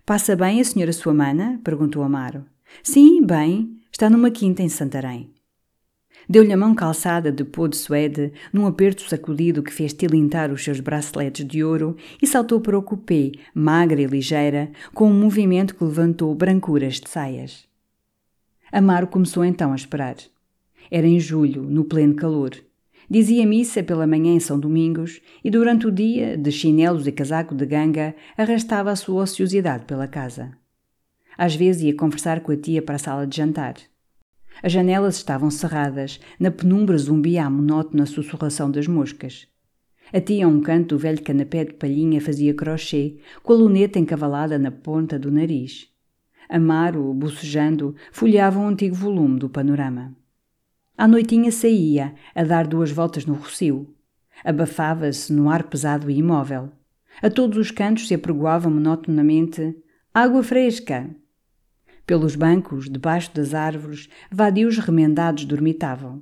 [0.05, 1.59] Passa bem a senhora sua mana?
[1.63, 2.45] perguntou Amaro.
[2.83, 3.75] Sim, bem.
[3.91, 5.33] Está numa quinta em Santarém.
[6.29, 10.63] Deu-lhe a mão calçada de pô de suede, num aperto sacudido que fez tilintar os
[10.63, 15.73] seus braceletes de ouro, e saltou para o cupê, magra e ligeira, com um movimento
[15.73, 17.67] que levantou brancuras de saias.
[18.71, 20.15] Amaro começou então a esperar.
[20.91, 22.51] Era em julho, no pleno calor.
[23.09, 27.55] Dizia missa pela manhã em São Domingos e durante o dia, de chinelos e casaco
[27.55, 30.51] de ganga, arrastava a sua ociosidade pela casa.
[31.37, 33.75] Às vezes ia conversar com a tia para a sala de jantar.
[34.61, 39.47] As janelas estavam cerradas, na penumbra zumbia a monótona sussurração das moscas.
[40.11, 43.99] A tia, a um canto do velho canapé de palhinha, fazia crochê, com a luneta
[43.99, 45.87] encavalada na ponta do nariz.
[46.49, 50.15] Amaro, bocejando, folheava um antigo volume do panorama.
[50.99, 53.95] À noitinha saía, a dar duas voltas no rocio.
[54.43, 56.73] Abafava-se no ar pesado e imóvel.
[57.21, 59.77] A todos os cantos se apregoava monotonamente
[60.13, 61.09] água fresca.
[62.05, 66.21] Pelos bancos, debaixo das árvores, vadios remendados dormitavam.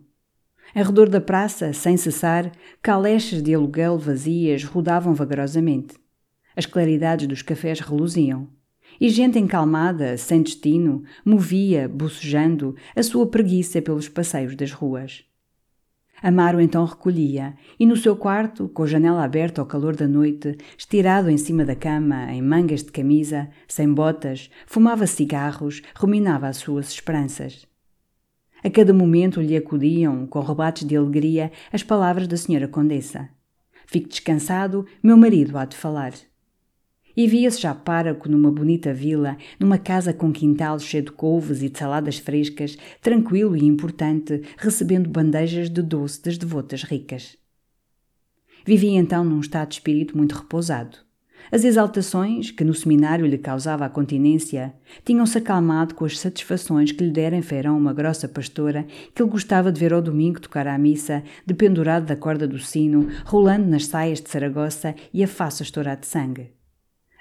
[0.75, 5.95] Em redor da praça, sem cessar, caleixas de aluguel vazias rodavam vagarosamente.
[6.55, 8.47] As claridades dos cafés reluziam
[8.99, 15.23] e gente encalmada, sem destino, movia, bocejando, a sua preguiça pelos passeios das ruas.
[16.21, 20.57] Amaro então recolhia, e no seu quarto, com a janela aberta ao calor da noite,
[20.75, 26.57] estirado em cima da cama, em mangas de camisa, sem botas, fumava cigarros, ruminava as
[26.57, 27.67] suas esperanças.
[28.63, 33.29] A cada momento lhe acudiam, com rebates de alegria, as palavras da senhora Condessa.
[33.85, 36.13] Fique descansado, meu marido há de falar
[37.17, 41.69] e via-se já páraco numa bonita vila, numa casa com quintal cheio de couves e
[41.69, 47.35] de saladas frescas, tranquilo e importante, recebendo bandejas de doce das devotas ricas.
[48.63, 50.99] Vivia então num estado de espírito muito repousado.
[51.51, 54.73] As exaltações, que no seminário lhe causava a continência,
[55.05, 59.31] tinham-se acalmado com as satisfações que lhe dera em feirão uma grossa pastora que ele
[59.31, 63.85] gostava de ver ao domingo tocar à missa, dependurado da corda do sino, rolando nas
[63.85, 66.56] saias de Saragossa e a face a estourar de sangue.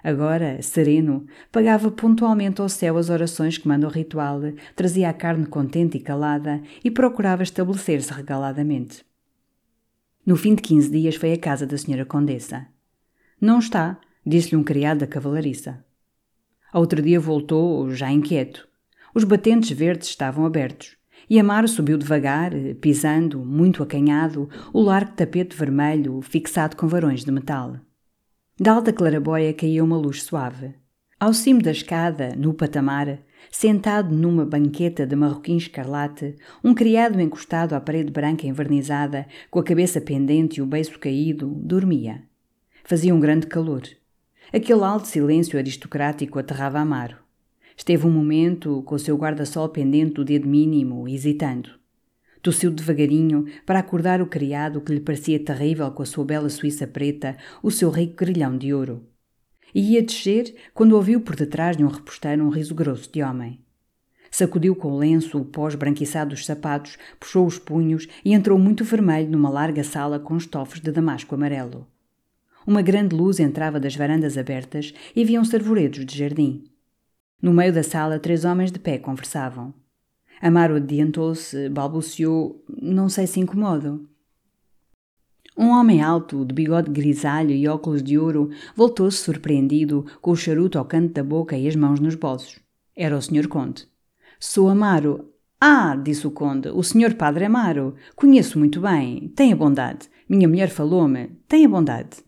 [0.07, 4.41] Agora, sereno, pagava pontualmente ao céu as orações que manda o ritual,
[4.77, 9.05] trazia a carne contente e calada e procurava estabelecer-se regaladamente.
[10.25, 12.69] No fim de quinze dias foi à casa da senhora Condessa.
[13.41, 15.85] Não está, disse-lhe um criado da cavalariça.
[16.73, 18.69] Outro dia voltou, já inquieto.
[19.13, 20.97] Os batentes verdes estavam abertos.
[21.29, 27.33] E Amaro subiu devagar, pisando, muito acanhado, o largo tapete vermelho fixado com varões de
[27.33, 27.81] metal.
[28.59, 30.73] Da alta claraboia caía uma luz suave.
[31.21, 33.19] Ao cimo da escada, no patamar,
[33.51, 39.63] sentado numa banqueta de marroquim escarlate, um criado encostado à parede branca envernizada, com a
[39.63, 42.23] cabeça pendente e o beiço caído, dormia.
[42.83, 43.83] Fazia um grande calor.
[44.51, 47.19] Aquele alto silêncio aristocrático aterrava Amaro.
[47.77, 51.73] Esteve um momento com o seu guarda-sol pendente do dedo mínimo, hesitando.
[52.47, 56.87] Tossiu devagarinho para acordar o criado que lhe parecia terrível com a sua bela suíça
[56.87, 59.05] preta, o seu rico grilhão de ouro.
[59.75, 63.59] E ia descer quando ouviu por detrás de um reposteiro um riso grosso de homem.
[64.31, 68.85] Sacudiu com o lenço o pó esbranquiçado dos sapatos, puxou os punhos e entrou muito
[68.85, 71.85] vermelho numa larga sala com estofos de damasco amarelo.
[72.65, 76.63] Uma grande luz entrava das varandas abertas e uns arvoredos de jardim.
[77.43, 79.75] No meio da sala, três homens de pé conversavam.
[80.41, 84.09] Amaro adiantou-se, balbuciou: Não sei se incomodo.
[85.57, 90.79] Um homem alto, de bigode grisalho e óculos de ouro, voltou-se surpreendido, com o charuto
[90.79, 92.59] ao canto da boca e as mãos nos bolsos.
[92.95, 93.49] Era o Sr.
[93.49, 93.89] Conde.
[94.39, 95.31] Sou Amaro.
[95.59, 97.15] Ah, disse o Conde, o Sr.
[97.15, 97.95] Padre Amaro.
[98.15, 99.33] Conheço muito bem.
[99.35, 100.11] Tenha bondade.
[100.29, 101.29] Minha mulher falou-me.
[101.49, 102.27] Tenha bondade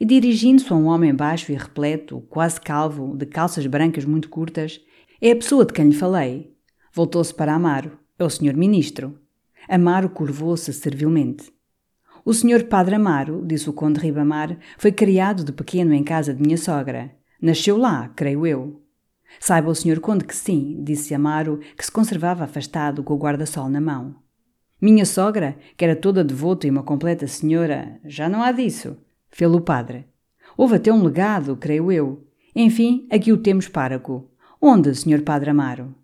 [0.00, 4.80] e dirigindo-se a um homem baixo e repleto, quase calvo, de calças brancas muito curtas,
[5.20, 6.54] é a pessoa de quem lhe falei.
[6.96, 7.98] Voltou-se para Amaro.
[8.18, 9.20] É o senhor ministro.
[9.68, 11.52] Amaro curvou-se servilmente.
[12.24, 16.40] O senhor Padre Amaro, disse o conde Ribamar, foi criado de pequeno em casa de
[16.40, 17.14] minha sogra.
[17.38, 18.82] Nasceu lá, creio eu.
[19.38, 23.68] Saiba o senhor conde que sim, disse Amaro, que se conservava afastado com o guarda-sol
[23.68, 24.16] na mão.
[24.80, 28.96] Minha sogra, que era toda devota e uma completa senhora, já não há disso.
[29.28, 30.06] Fê-lo padre.
[30.56, 32.26] Houve até um legado, creio eu.
[32.54, 34.30] Enfim, aqui o temos páraco.
[34.58, 35.94] Onde, senhor padre Amaro?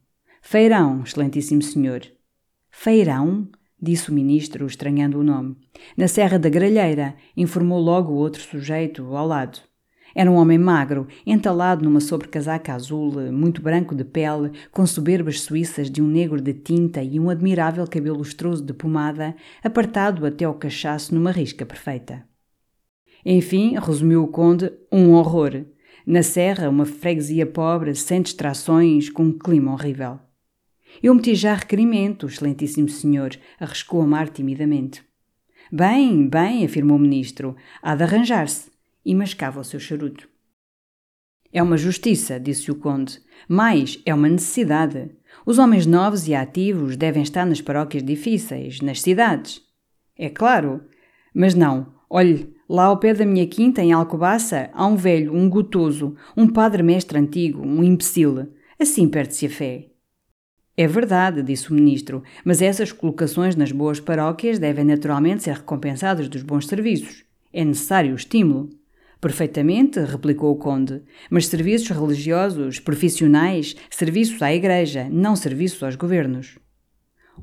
[0.44, 2.02] Feirão, excelentíssimo senhor.
[2.68, 3.48] Feirão?
[3.80, 5.56] disse o ministro, estranhando o nome.
[5.96, 9.60] Na Serra da Gralheira, informou logo o outro sujeito, ao lado.
[10.14, 15.88] Era um homem magro, entalado numa sobrecasaca azul, muito branco de pele, com soberbas suíças
[15.88, 20.54] de um negro de tinta e um admirável cabelo lustroso de pomada, apartado até ao
[20.54, 22.26] cachaço numa risca perfeita.
[23.24, 25.64] Enfim, resumiu o conde, um horror.
[26.04, 30.18] Na serra, uma freguesia pobre, sem distrações, com um clima horrível.
[31.00, 35.02] Eu meti já requerimento, excelentíssimo senhor, arriscou Amar timidamente.
[35.70, 38.70] Bem, bem, afirmou o ministro, há de arranjar-se,
[39.04, 40.28] e mascava o seu charuto.
[41.52, 45.10] É uma justiça, disse o conde, mas é uma necessidade.
[45.46, 49.62] Os homens novos e ativos devem estar nas paróquias difíceis, nas cidades.
[50.16, 50.82] É claro,
[51.34, 55.46] mas não, olhe, Lá ao pé da minha quinta, em Alcobaça, há um velho, um
[55.46, 58.48] gotoso, um padre-mestre antigo, um imbecil.
[58.80, 59.91] Assim perde-se a fé.
[60.76, 66.28] É verdade, disse o ministro, mas essas colocações nas boas paróquias devem naturalmente ser recompensadas
[66.28, 67.24] dos bons serviços.
[67.52, 68.70] É necessário o estímulo.
[69.20, 76.58] Perfeitamente, replicou o conde, mas serviços religiosos, profissionais, serviços à igreja, não serviços aos governos.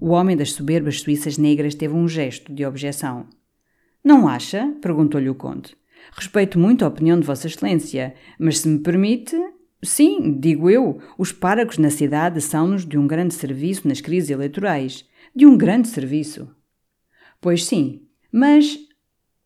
[0.02, 3.28] O homem das soberbas suíças negras teve um gesto de objeção.
[4.04, 4.74] Não acha?
[4.82, 5.78] perguntou-lhe o conde.
[6.12, 9.36] Respeito muito a opinião de Vossa Excelência, mas se me permite.
[9.82, 15.08] Sim, digo eu, os páragos na cidade são-nos de um grande serviço nas crises eleitorais.
[15.34, 16.50] De um grande serviço.
[17.39, 18.78] Pois sim, mas.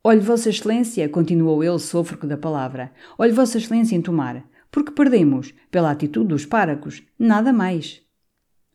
[0.04, 5.54] Olhe, Vossa Excelência, continuou ele, sôfrego da palavra, olhe Vossa Excelência em tomar, porque perdemos,
[5.72, 8.02] pela atitude dos páragos, nada mais.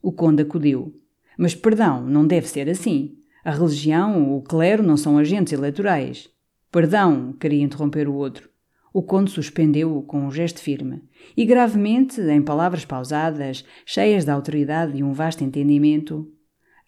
[0.00, 0.98] O conde acudiu.
[1.36, 3.18] Mas perdão, não deve ser assim.
[3.44, 6.30] A religião, o clero não são agentes eleitorais.
[6.70, 8.48] Perdão, queria interromper o outro.
[8.98, 11.00] O conde suspendeu-o com um gesto firme
[11.36, 16.28] e, gravemente, em palavras pausadas, cheias de autoridade e um vasto entendimento,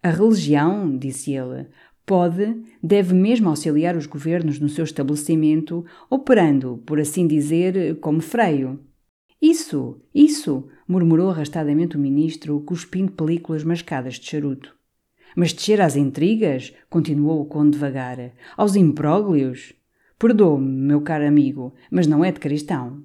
[0.02, 1.68] a religião, disse ele,
[2.04, 8.80] pode, deve mesmo auxiliar os governos no seu estabelecimento, operando, por assim dizer, como freio.
[9.40, 14.74] Isso, isso, murmurou arrastadamente o ministro, cuspindo películas mascadas de charuto.
[15.36, 16.74] Mas descer às intrigas?
[16.88, 18.32] continuou o conde devagar.
[18.56, 19.79] Aos imbróglios?
[20.20, 23.02] Perdoe-me, meu caro amigo, mas não é de cristão.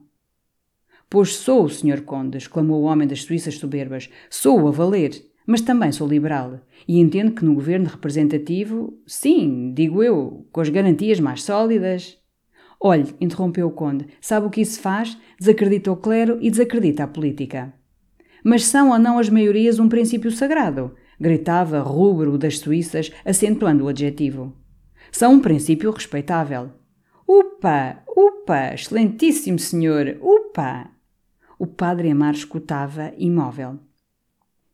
[1.10, 4.10] Pois sou, senhor conde, exclamou o homem das suíças soberbas.
[4.30, 5.12] Sou a valer,
[5.48, 6.60] mas também sou liberal.
[6.86, 12.18] E entendo que no governo representativo, sim, digo eu, com as garantias mais sólidas.
[12.82, 15.18] Olhe, interrompeu o conde, sabe o que isso faz?
[15.40, 17.74] Desacredita o clero e desacredita a política.
[18.44, 20.94] Mas são ou não as maiorias um princípio sagrado?
[21.18, 24.54] gritava rubro das suíças, acentuando o adjetivo.
[25.14, 26.72] São um princípio respeitável.
[27.28, 28.04] Upa!
[28.08, 28.74] Upa!
[28.74, 30.18] Excelentíssimo senhor!
[30.22, 30.90] Upa!
[31.58, 33.80] O padre Amar escutava, imóvel.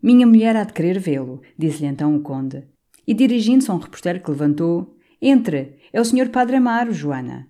[0.01, 2.63] Minha mulher há de querer vê-lo, disse-lhe então o conde.
[3.07, 5.77] E dirigindo-se a um reposteiro que levantou: Entre!
[5.93, 7.47] É o senhor padre Amaro, Joana.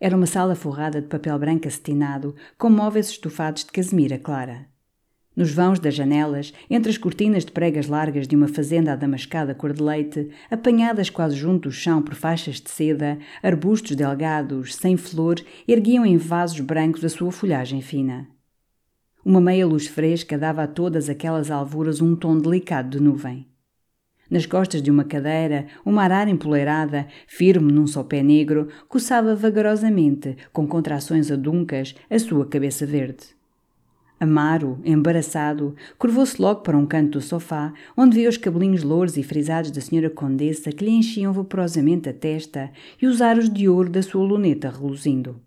[0.00, 4.68] Era uma sala forrada de papel branco acetinado, com móveis estofados de casemira clara.
[5.38, 9.72] Nos vãos das janelas, entre as cortinas de pregas largas de uma fazenda adamascada cor
[9.72, 15.36] de leite, apanhadas quase junto do chão por faixas de seda, arbustos delgados, sem flor,
[15.68, 18.26] erguiam em vasos brancos a sua folhagem fina.
[19.24, 23.46] Uma meia luz fresca dava a todas aquelas alvuras um tom delicado de nuvem.
[24.28, 30.36] Nas costas de uma cadeira, uma arara empoleirada, firme num só pé negro, coçava vagarosamente,
[30.52, 33.37] com contrações aduncas, a sua cabeça verde.
[34.20, 39.22] Amaro, embaraçado, curvou-se logo para um canto do sofá, onde viu os cabelinhos louros e
[39.22, 43.88] frisados da senhora condessa que lhe enchiam vaporosamente a testa e os aros de ouro
[43.88, 45.40] da sua luneta reluzindo.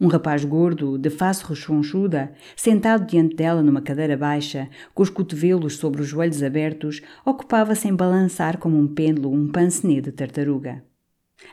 [0.00, 5.76] Um rapaz gordo, de face rechonchuda, sentado diante dela numa cadeira baixa, com os cotovelos
[5.76, 10.82] sobre os joelhos abertos, ocupava-se em balançar como um pêndulo um pancenê de tartaruga.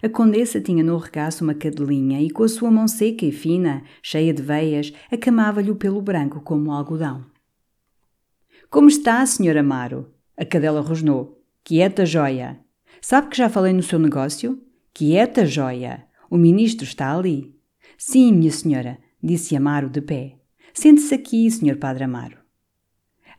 [0.02, 3.84] A condessa tinha no regaço uma cadelinha e, com a sua mão seca e fina,
[4.02, 7.26] cheia de veias, acamava-lhe o pelo branco como algodão.
[8.70, 9.58] Como está, Sr.
[9.58, 10.12] Amaro?
[10.38, 11.44] A cadela rosnou.
[11.64, 12.60] Quieta, joia.
[13.02, 14.62] Sabe que já falei no seu negócio?
[14.94, 16.06] Quieta, joia.
[16.30, 17.56] O ministro está ali.
[17.98, 20.38] Sim, minha senhora, disse Amaro de pé.
[20.74, 21.78] Sente-se aqui, Sr.
[21.78, 22.41] Padre Amaro.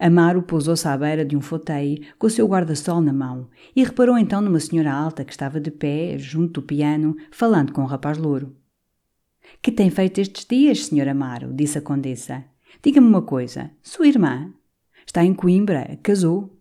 [0.04, 4.18] Amaro pousou-se à beira de um fauteuil com o seu guarda-sol na mão e reparou
[4.18, 7.86] então numa senhora alta que estava de pé, junto do piano, falando com o um
[7.86, 8.56] rapaz louro.
[9.62, 11.06] Que tem feito estes dias, Sr.
[11.08, 11.54] Amaro?
[11.54, 12.44] disse a condessa.
[12.82, 13.70] Diga-me uma coisa.
[13.80, 14.52] Sua irmã?
[15.06, 15.96] Está em Coimbra.
[16.02, 16.60] Casou?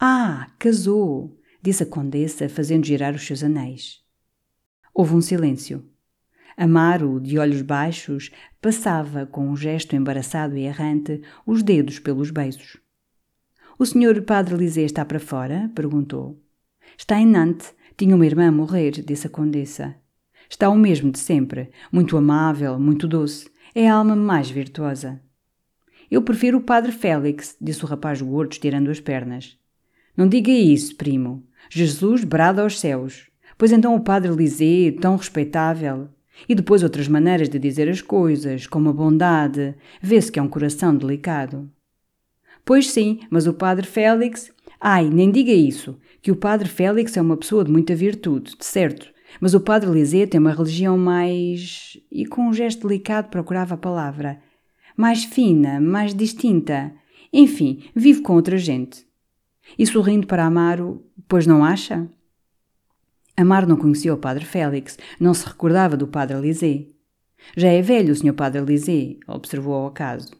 [0.00, 1.38] Ah, casou!
[1.60, 4.00] disse a condessa, fazendo girar os seus anéis.
[4.94, 5.84] Houve um silêncio.
[6.62, 8.30] Amaro, de olhos baixos,
[8.60, 12.76] passava, com um gesto embaraçado e errante, os dedos pelos beiços.
[13.78, 15.72] O senhor Padre Lisée está para fora?
[15.74, 16.38] perguntou.
[16.98, 17.72] Está em Nantes.
[17.96, 19.96] Tinha uma irmã a morrer, disse a condessa.
[20.50, 23.50] Está o mesmo de sempre, muito amável, muito doce.
[23.74, 25.18] É a alma mais virtuosa.
[26.10, 29.58] Eu prefiro o Padre Félix, disse o rapaz gordo, estirando as pernas.
[30.14, 31.42] Não diga isso, primo.
[31.70, 33.30] Jesus brada aos céus.
[33.56, 36.10] Pois então o Padre Lisée, tão respeitável.
[36.48, 39.74] E depois outras maneiras de dizer as coisas, como a bondade.
[40.00, 41.70] Vê-se que é um coração delicado.
[42.64, 44.52] Pois sim, mas o padre Félix.
[44.80, 48.64] Ai, nem diga isso, que o padre Félix é uma pessoa de muita virtude, de
[48.64, 49.12] certo.
[49.40, 51.98] Mas o padre Lisée tem uma religião mais.
[52.10, 54.40] e com um gesto delicado procurava a palavra.
[54.96, 56.92] mais fina, mais distinta.
[57.32, 59.06] Enfim, vive com outra gente.
[59.78, 62.08] E sorrindo para Amaro, pois não acha?
[63.40, 66.94] Amar não conhecia o padre Félix, não se recordava do padre Lisée.
[67.56, 70.30] Já é velho o senhor padre Lisée, observou ao acaso.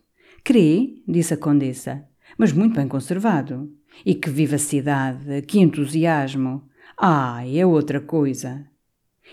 [0.44, 2.04] Crê, disse a condessa,
[2.36, 3.72] mas muito bem conservado.
[4.04, 6.62] E que vivacidade, que entusiasmo!
[6.94, 8.66] Ah, é outra coisa!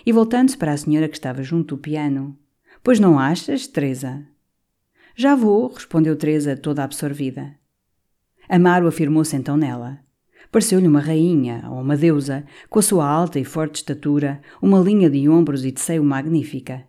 [0.06, 2.40] E voltando-se para a senhora que estava junto do piano.
[2.82, 4.26] Pois não achas, Teresa?
[5.14, 7.54] Já vou, respondeu Teresa, toda absorvida.
[8.48, 10.00] Amaro afirmou-se então nela.
[10.52, 15.10] Pareceu-lhe uma rainha ou uma deusa, com a sua alta e forte estatura, uma linha
[15.10, 16.86] de ombros e de seio magnífica.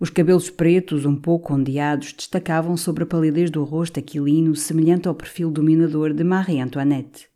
[0.00, 5.14] Os cabelos pretos, um pouco ondeados, destacavam sobre a palidez do rosto aquilino, semelhante ao
[5.14, 7.28] perfil dominador de Marie Antoinette.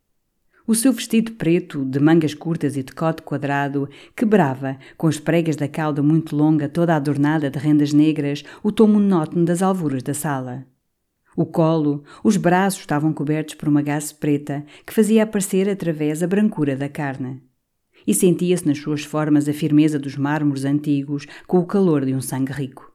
[0.67, 5.57] O seu vestido preto, de mangas curtas e de cote quadrado, quebrava, com as pregas
[5.57, 10.13] da cauda muito longa, toda adornada de rendas negras, o tom monótono das alvuras da
[10.13, 10.67] sala.
[11.39, 16.27] O colo, os braços estavam cobertos por uma gaze preta que fazia aparecer através a
[16.27, 17.41] brancura da carne.
[18.05, 22.21] E sentia-se nas suas formas a firmeza dos mármores antigos com o calor de um
[22.21, 22.93] sangue rico.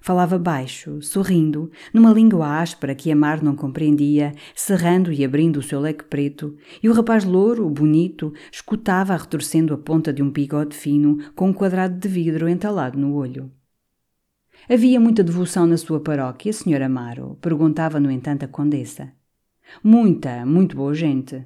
[0.00, 5.78] Falava baixo, sorrindo, numa língua áspera que Amar não compreendia, cerrando e abrindo o seu
[5.78, 11.18] leque preto, e o rapaz louro, bonito, escutava retorcendo a ponta de um bigode fino
[11.36, 13.48] com um quadrado de vidro entalado no olho.
[14.70, 16.82] Havia muita devoção na sua paróquia, Sr.
[16.82, 17.38] Amaro?
[17.40, 19.10] Perguntava, no entanto, a condessa.
[19.82, 21.42] Muita, muito boa gente.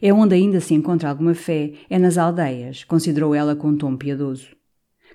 [0.00, 3.96] É onde ainda se encontra alguma fé, é nas aldeias, considerou ela com um tom
[3.96, 4.56] piedoso.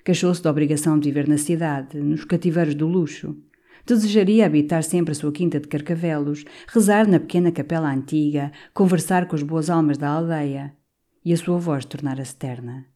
[0.02, 3.36] Queixou-se da obrigação de viver na cidade, nos cativeiros do luxo.
[3.84, 9.36] Desejaria habitar sempre a sua quinta de carcavelos, rezar na pequena capela antiga, conversar com
[9.36, 10.74] as boas almas da aldeia.
[11.22, 12.86] E a sua voz tornara-se terna.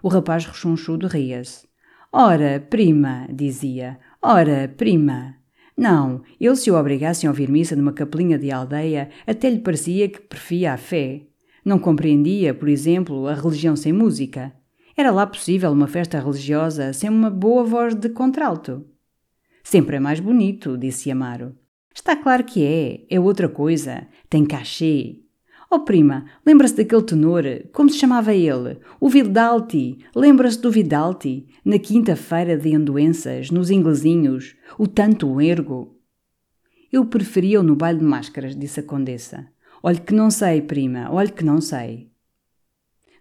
[0.00, 1.67] O rapaz rechonchudo ria-se.
[2.12, 5.36] Ora, prima, dizia, ora, prima.
[5.76, 10.08] Não, ele se o obrigassem a ouvir missa numa capelinha de aldeia, até lhe parecia
[10.08, 11.26] que prefia a fé.
[11.62, 14.52] Não compreendia, por exemplo, a religião sem música.
[14.96, 18.86] Era lá possível uma festa religiosa sem uma boa voz de contralto.
[19.62, 21.54] Sempre é mais bonito, disse Amaro.
[21.94, 25.20] Está claro que é, é outra coisa, tem cachê.
[25.70, 27.44] Oh prima, lembra-se daquele tenor?
[27.72, 28.78] Como se chamava ele?
[28.98, 29.98] O Vidalti.
[30.16, 31.46] Lembra-se do Vidalti?
[31.62, 34.56] Na quinta-feira de Endoenças, nos inglesinhos.
[34.78, 35.94] O tanto ergo.
[36.90, 39.46] Eu preferia-o no baile de máscaras, disse a condessa.
[39.82, 42.10] Olhe que não sei, prima, olhe que não sei.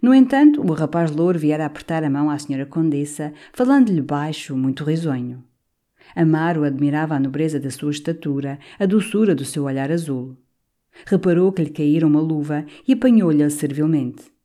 [0.02, 4.86] No entanto, o rapaz louro viera apertar a mão à senhora condessa, falando-lhe baixo, muito
[4.86, 5.44] risonho.
[6.16, 10.38] Amaro admirava a nobreza da sua estatura, a doçura do seu olhar azul.
[11.06, 14.38] Reparou que lhe caíra uma luva e apanhou-lhe servilmente.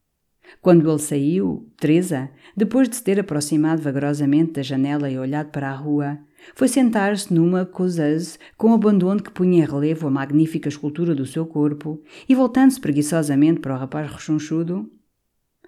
[0.60, 5.70] Quando ele saiu, Teresa, depois de se ter aproximado vagarosamente da janela e olhado para
[5.70, 6.18] a rua,
[6.54, 11.24] foi sentar-se numa causeuse com o abandono que punha em relevo a magnífica escultura do
[11.24, 14.90] seu corpo e voltando-se preguiçosamente para o rapaz rechonchudo: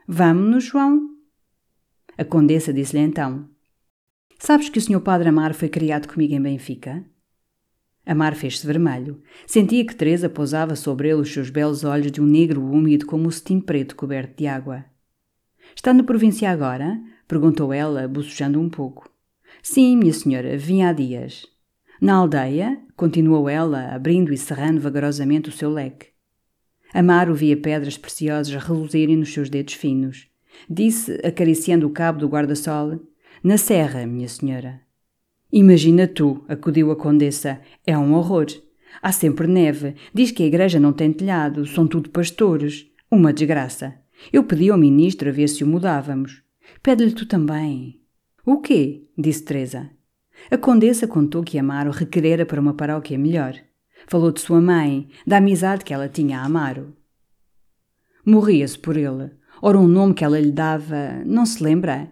[0.06, 1.10] Vamo-nos, João?
[2.18, 3.48] A condessa disse-lhe então:
[4.38, 7.04] Sabes que o senhor Padre Amaro foi criado comigo em Benfica?
[8.06, 9.22] Amar fez-se vermelho.
[9.46, 13.28] Sentia que Teresa pousava sobre ele os seus belos olhos de um negro úmido como
[13.28, 14.84] o cetim preto coberto de água.
[15.74, 17.00] Está na província agora?
[17.26, 19.08] perguntou ela, bocejando um pouco.
[19.62, 21.46] Sim, minha senhora, vim há dias.
[22.00, 22.78] Na aldeia?
[22.94, 26.08] continuou ela, abrindo e cerrando vagarosamente o seu leque.
[26.92, 30.28] Amaro via pedras preciosas reluzirem nos seus dedos finos.
[30.68, 33.00] Disse, acariciando o cabo do guarda-sol:
[33.42, 34.83] Na serra, minha senhora.
[35.56, 38.46] Imagina tu, acudiu a condessa, é um horror.
[39.00, 42.90] Há sempre neve, diz que a igreja não tem telhado, são tudo pastores.
[43.08, 43.94] Uma desgraça.
[44.32, 46.42] Eu pedi ao ministro a ver se o mudávamos.
[46.82, 48.00] Pede-lhe tu também.
[48.44, 49.06] O quê?
[49.16, 49.88] disse Teresa.
[50.50, 53.54] A condessa contou que Amaro requerera para uma paróquia melhor.
[54.08, 56.96] Falou de sua mãe, da amizade que ela tinha a Amaro.
[58.26, 59.30] Morria-se por ele.
[59.62, 62.10] Ora, um nome que ela lhe dava, não se lembra?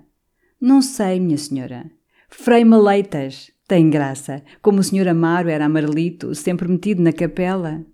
[0.61, 1.91] Não sei, minha senhora.
[2.35, 3.53] Frei Maleitas.
[3.69, 4.43] Tem graça.
[4.63, 7.85] Como o senhor Amaro era amarelito, sempre metido na capela.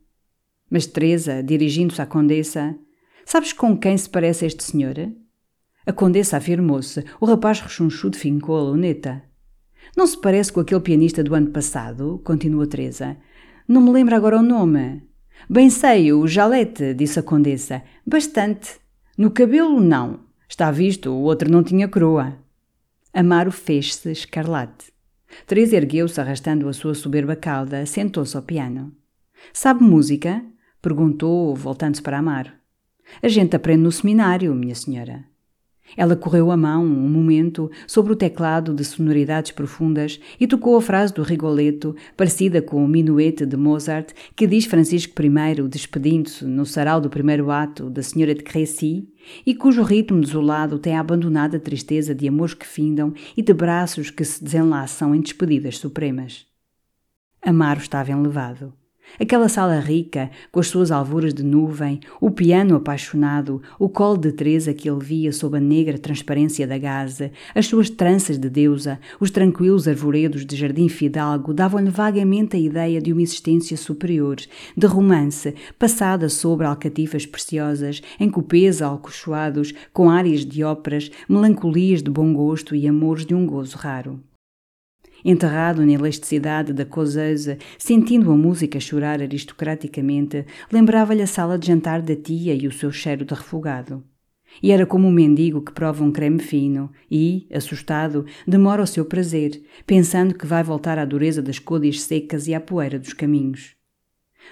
[0.70, 2.76] Mas Teresa, dirigindo-se à condessa,
[3.26, 4.94] sabes com quem se parece este senhor?
[5.84, 7.04] A condessa afirmou-se.
[7.20, 9.22] O rapaz rechonchudo fincou a luneta.
[9.96, 12.20] Não se parece com aquele pianista do ano passado?
[12.24, 13.16] Continuou Teresa.
[13.66, 15.02] Não me lembro agora o nome.
[15.50, 17.82] Bem sei, o Jalete, disse a condessa.
[18.06, 18.78] Bastante.
[19.16, 20.20] No cabelo, não.
[20.48, 22.38] Está visto, o outro não tinha coroa.
[23.18, 24.92] Amaro fez-se escarlate.
[25.44, 28.94] Teresa ergueu-se arrastando a sua soberba cauda, sentou-se ao piano.
[29.52, 30.40] Sabe música?
[30.80, 32.52] perguntou, voltando-se para Amaro.
[33.20, 35.24] A gente aprende no seminário, minha senhora.
[35.96, 40.82] Ela correu a mão, um momento, sobre o teclado de sonoridades profundas e tocou a
[40.82, 46.64] frase do Rigoletto, parecida com o minuete de Mozart, que diz Francisco I, despedindo-se no
[46.64, 49.08] sarau do primeiro ato da Senhora de Crécy,
[49.44, 51.04] e cujo ritmo desolado tem a
[51.62, 56.46] tristeza de amores que findam e de braços que se desenlaçam em despedidas supremas.
[57.42, 58.77] Amaro estava enlevado.
[59.20, 64.32] Aquela sala rica, com as suas alvuras de nuvem, o piano apaixonado, o colo de
[64.32, 69.00] Teresa que ele via sob a negra transparência da gaze, as suas tranças de deusa,
[69.18, 74.36] os tranquilos arvoredos de jardim fidalgo davam-lhe vagamente a ideia de uma existência superior,
[74.76, 82.10] de romance, passada sobre alcatifas preciosas, em cupês alcochoados, com áreas de óperas, melancolias de
[82.10, 84.20] bom gosto e amores de um gozo raro.
[85.24, 92.00] Enterrado na elasticidade da causeuse, sentindo a música chorar aristocraticamente, lembrava-lhe a sala de jantar
[92.00, 94.04] da tia e o seu cheiro de refogado.
[94.62, 99.04] E era como um mendigo que prova um creme fino e, assustado, demora o seu
[99.04, 103.76] prazer, pensando que vai voltar à dureza das côdeas secas e à poeira dos caminhos.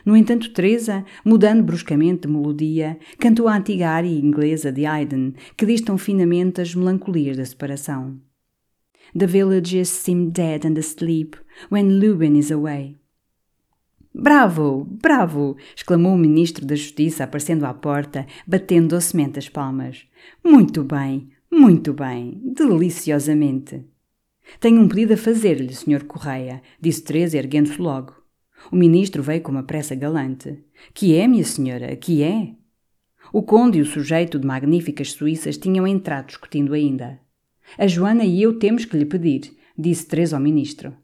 [0.04, 5.64] No entanto, Teresa, mudando bruscamente de melodia, cantou a antiga área inglesa de Haydn, que
[5.64, 8.20] diz tão finamente as melancolias da separação.
[9.16, 11.36] The villagers seem dead and asleep
[11.70, 12.96] when Lubin is away.
[14.14, 14.84] Bravo!
[14.84, 15.56] Bravo!
[15.74, 20.06] exclamou o ministro da Justiça, aparecendo à porta, batendo docemente as palmas.
[20.44, 23.86] Muito bem, muito bem, deliciosamente.
[24.60, 26.04] Tenho um pedido a fazer-lhe, Sr.
[26.04, 28.14] Correia, disse Teresa, erguendo-se logo.
[28.70, 30.62] O ministro veio com uma pressa galante.
[30.92, 32.54] Que é, minha senhora, que é?
[33.32, 37.18] O conde e o sujeito de magníficas suíças tinham entrado discutindo ainda.
[37.78, 40.94] A Joana e eu temos que lhe pedir, disse Teresa ao ministro.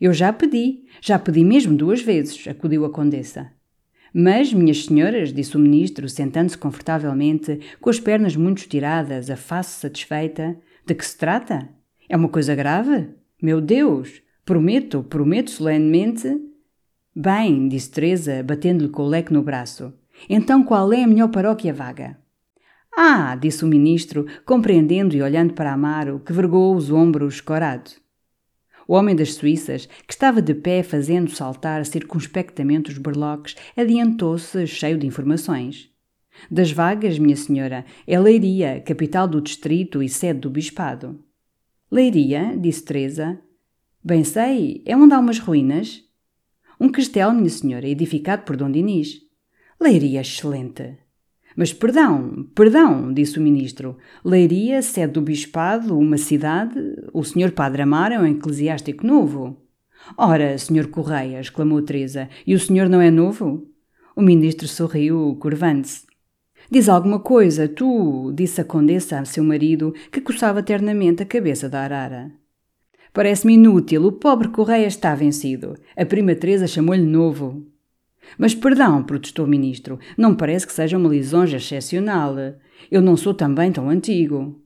[0.00, 3.52] Eu já pedi, já pedi mesmo duas vezes, acudiu a condessa.
[4.14, 9.80] Mas, minhas senhoras, disse o ministro, sentando-se confortavelmente, com as pernas muito estiradas, a face
[9.80, 11.68] satisfeita, de que se trata?
[12.08, 13.08] É uma coisa grave?
[13.40, 14.20] Meu Deus!
[14.44, 16.28] Prometo, prometo solenemente.
[17.14, 19.92] Bem, disse Teresa, batendo-lhe com o leque no braço.
[20.28, 22.18] Então qual é a melhor paróquia vaga?
[22.94, 27.90] Ah, disse o ministro, compreendendo e olhando para Amaro, que vergou os ombros escorado.
[28.86, 34.98] O homem das Suíças, que estava de pé fazendo saltar circunspectamente os berloques, adiantou-se cheio
[34.98, 35.90] de informações.
[36.50, 41.22] Das vagas, minha senhora, é Leiria, capital do distrito e sede do bispado.
[41.90, 43.40] Leiria, disse Teresa.
[44.04, 46.02] Bem sei, é onde há umas ruínas.
[46.80, 49.20] Um castelo, minha senhora, edificado por Dom Dinis.
[49.80, 51.01] Leiria excelente.
[51.56, 53.96] Mas perdão, perdão, disse o ministro.
[54.24, 56.78] Leiria, sede do bispado, uma cidade.
[57.12, 59.56] O senhor Padre Amaro é um eclesiástico novo.
[60.16, 63.66] Ora, senhor Correia, exclamou Teresa, e o senhor não é novo?
[64.16, 66.02] O ministro sorriu, curvando-se.
[66.70, 71.68] Diz alguma coisa, tu, disse a condessa a seu marido, que coçava ternamente a cabeça
[71.68, 72.32] da arara.
[73.12, 75.74] Parece-me inútil, o pobre Correia está vencido.
[75.96, 77.66] A prima Teresa chamou-lhe novo.
[78.38, 82.36] Mas perdão, protestou o ministro, não parece que seja uma lisonja excepcional.
[82.90, 84.60] Eu não sou também tão antigo.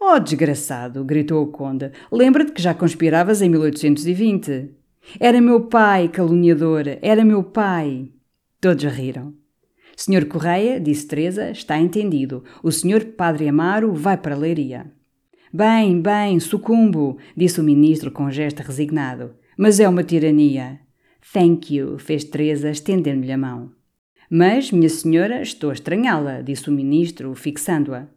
[0.00, 4.70] Oh, desgraçado, gritou o conde, lembra-te que já conspiravas em 1820.
[5.18, 8.10] Era meu pai, caluniador, era meu pai.
[8.60, 9.34] Todos riram.
[9.96, 12.44] Senhor Correia, disse Teresa, está entendido.
[12.62, 14.92] O senhor Padre Amaro vai para a Leiria.
[15.52, 19.34] Bem, bem, sucumbo, disse o ministro com um gesto resignado.
[19.56, 20.78] Mas é uma tirania.
[21.32, 23.70] Thank you, fez Teresa, estendendo-lhe a mão.
[24.30, 28.08] Mas, minha senhora, estou a estranhá-la, disse o ministro, fixando-a.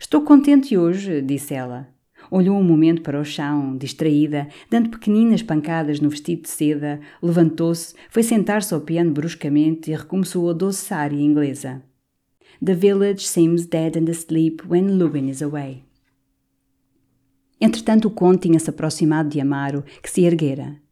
[0.00, 1.88] Estou contente hoje, disse ela.
[2.30, 7.94] Olhou um momento para o chão, distraída, dando pequeninas pancadas no vestido de seda, levantou-se,
[8.10, 11.82] foi sentar-se ao piano bruscamente e recomeçou a doce área inglesa.
[12.64, 15.84] The village seems dead and asleep when Lubin is away.
[17.60, 20.84] Entretanto, o conde tinha-se aproximado de Amaro, que se erguera.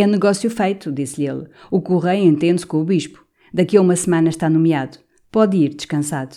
[0.00, 1.48] É negócio feito, disse-lhe ele.
[1.72, 3.26] O correio entende-se com o bispo.
[3.52, 4.96] Daqui a uma semana está nomeado.
[5.28, 6.36] Pode ir descansado.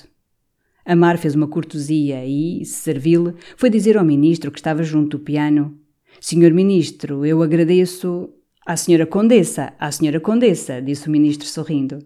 [0.83, 5.77] Amar fez uma cortesia e, servil foi dizer ao ministro que estava junto do piano:
[6.19, 8.33] Senhor ministro, eu agradeço.
[8.65, 11.99] À senhora condessa, à senhora condessa, disse o ministro sorrindo.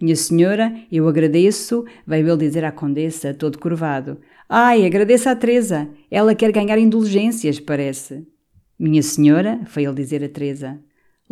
[0.00, 4.18] Minha senhora, eu agradeço, veio ele dizer à condessa, todo curvado.
[4.48, 5.90] Ai, agradeça a Teresa.
[6.10, 8.26] Ela quer ganhar indulgências, parece.
[8.78, 10.80] Minha senhora, foi ele dizer a Teresa.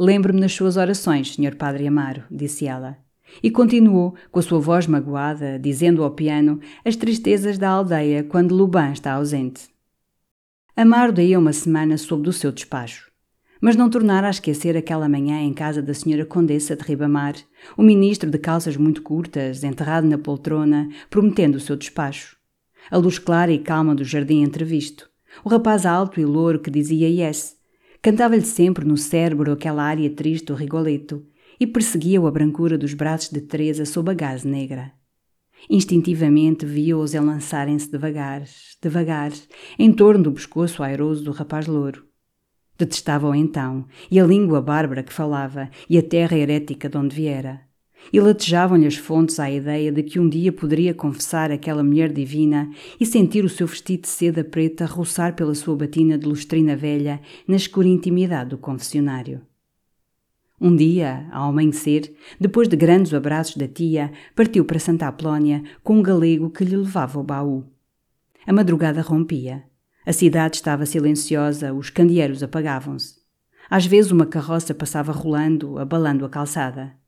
[0.02, 2.96] Lembre-me nas suas orações, Senhor Padre Amaro, disse ela.
[3.42, 8.54] E continuou, com a sua voz magoada, dizendo ao piano as tristezas da aldeia quando
[8.54, 9.68] Luban está ausente.
[10.74, 13.10] Amaro daí a uma semana soube do seu despacho.
[13.60, 17.34] Mas não tornara a esquecer aquela manhã em casa da senhora Condessa de Ribamar,
[17.76, 22.38] o ministro de calças muito curtas, enterrado na poltrona, prometendo o seu despacho.
[22.90, 25.10] A luz clara e calma do jardim entrevisto.
[25.44, 27.59] O rapaz alto e louro que dizia yes,
[28.02, 31.26] Cantava-lhe sempre no cérebro aquela área triste do Rigoletto
[31.58, 34.92] e perseguia-o a brancura dos braços de Teresa sob a gaze negra.
[35.68, 38.42] Instintivamente via-os enlançarem-se devagar,
[38.82, 39.32] devagar,
[39.78, 42.06] em torno do pescoço airoso do rapaz louro.
[42.78, 47.69] Detestava-o então, e a língua bárbara que falava, e a terra herética de onde viera
[48.12, 52.70] e latejavam-lhe as fontes à ideia de que um dia poderia confessar aquela mulher divina
[52.98, 57.20] e sentir o seu vestido de seda preta roçar pela sua batina de lustrina velha
[57.46, 59.42] na escura intimidade do confessionário.
[60.60, 65.98] Um dia, ao amanhecer, depois de grandes abraços da tia, partiu para Santa Apolónia com
[65.98, 67.64] um galego que lhe levava o baú.
[68.46, 69.64] A madrugada rompia.
[70.04, 73.20] A cidade estava silenciosa, os candeeiros apagavam-se.
[73.70, 76.99] Às vezes uma carroça passava rolando, abalando a calçada.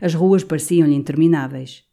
[0.00, 1.84] As ruas pareciam-lhe intermináveis.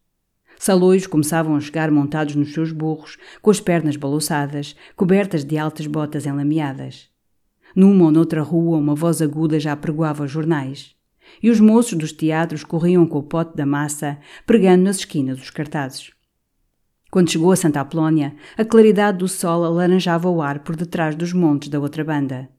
[0.57, 5.85] Salões começavam a chegar montados nos seus burros, com as pernas balouçadas, cobertas de altas
[5.85, 7.09] botas enlameadas.
[7.75, 10.95] Numa ou noutra rua, uma voz aguda já pregoava os jornais.
[11.43, 15.49] E os moços dos teatros corriam com o pote da massa, pregando nas esquinas os
[15.49, 16.11] cartazes.
[17.11, 21.33] Quando chegou a Santa Apolónia, a claridade do sol alaranjava o ar por detrás dos
[21.33, 22.49] montes da outra banda.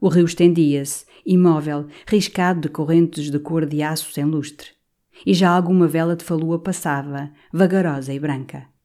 [0.00, 4.77] O rio estendia-se, imóvel, riscado de correntes de cor de aço sem lustre.
[5.26, 8.77] E já alguma vela de falua passava, vagarosa e branca.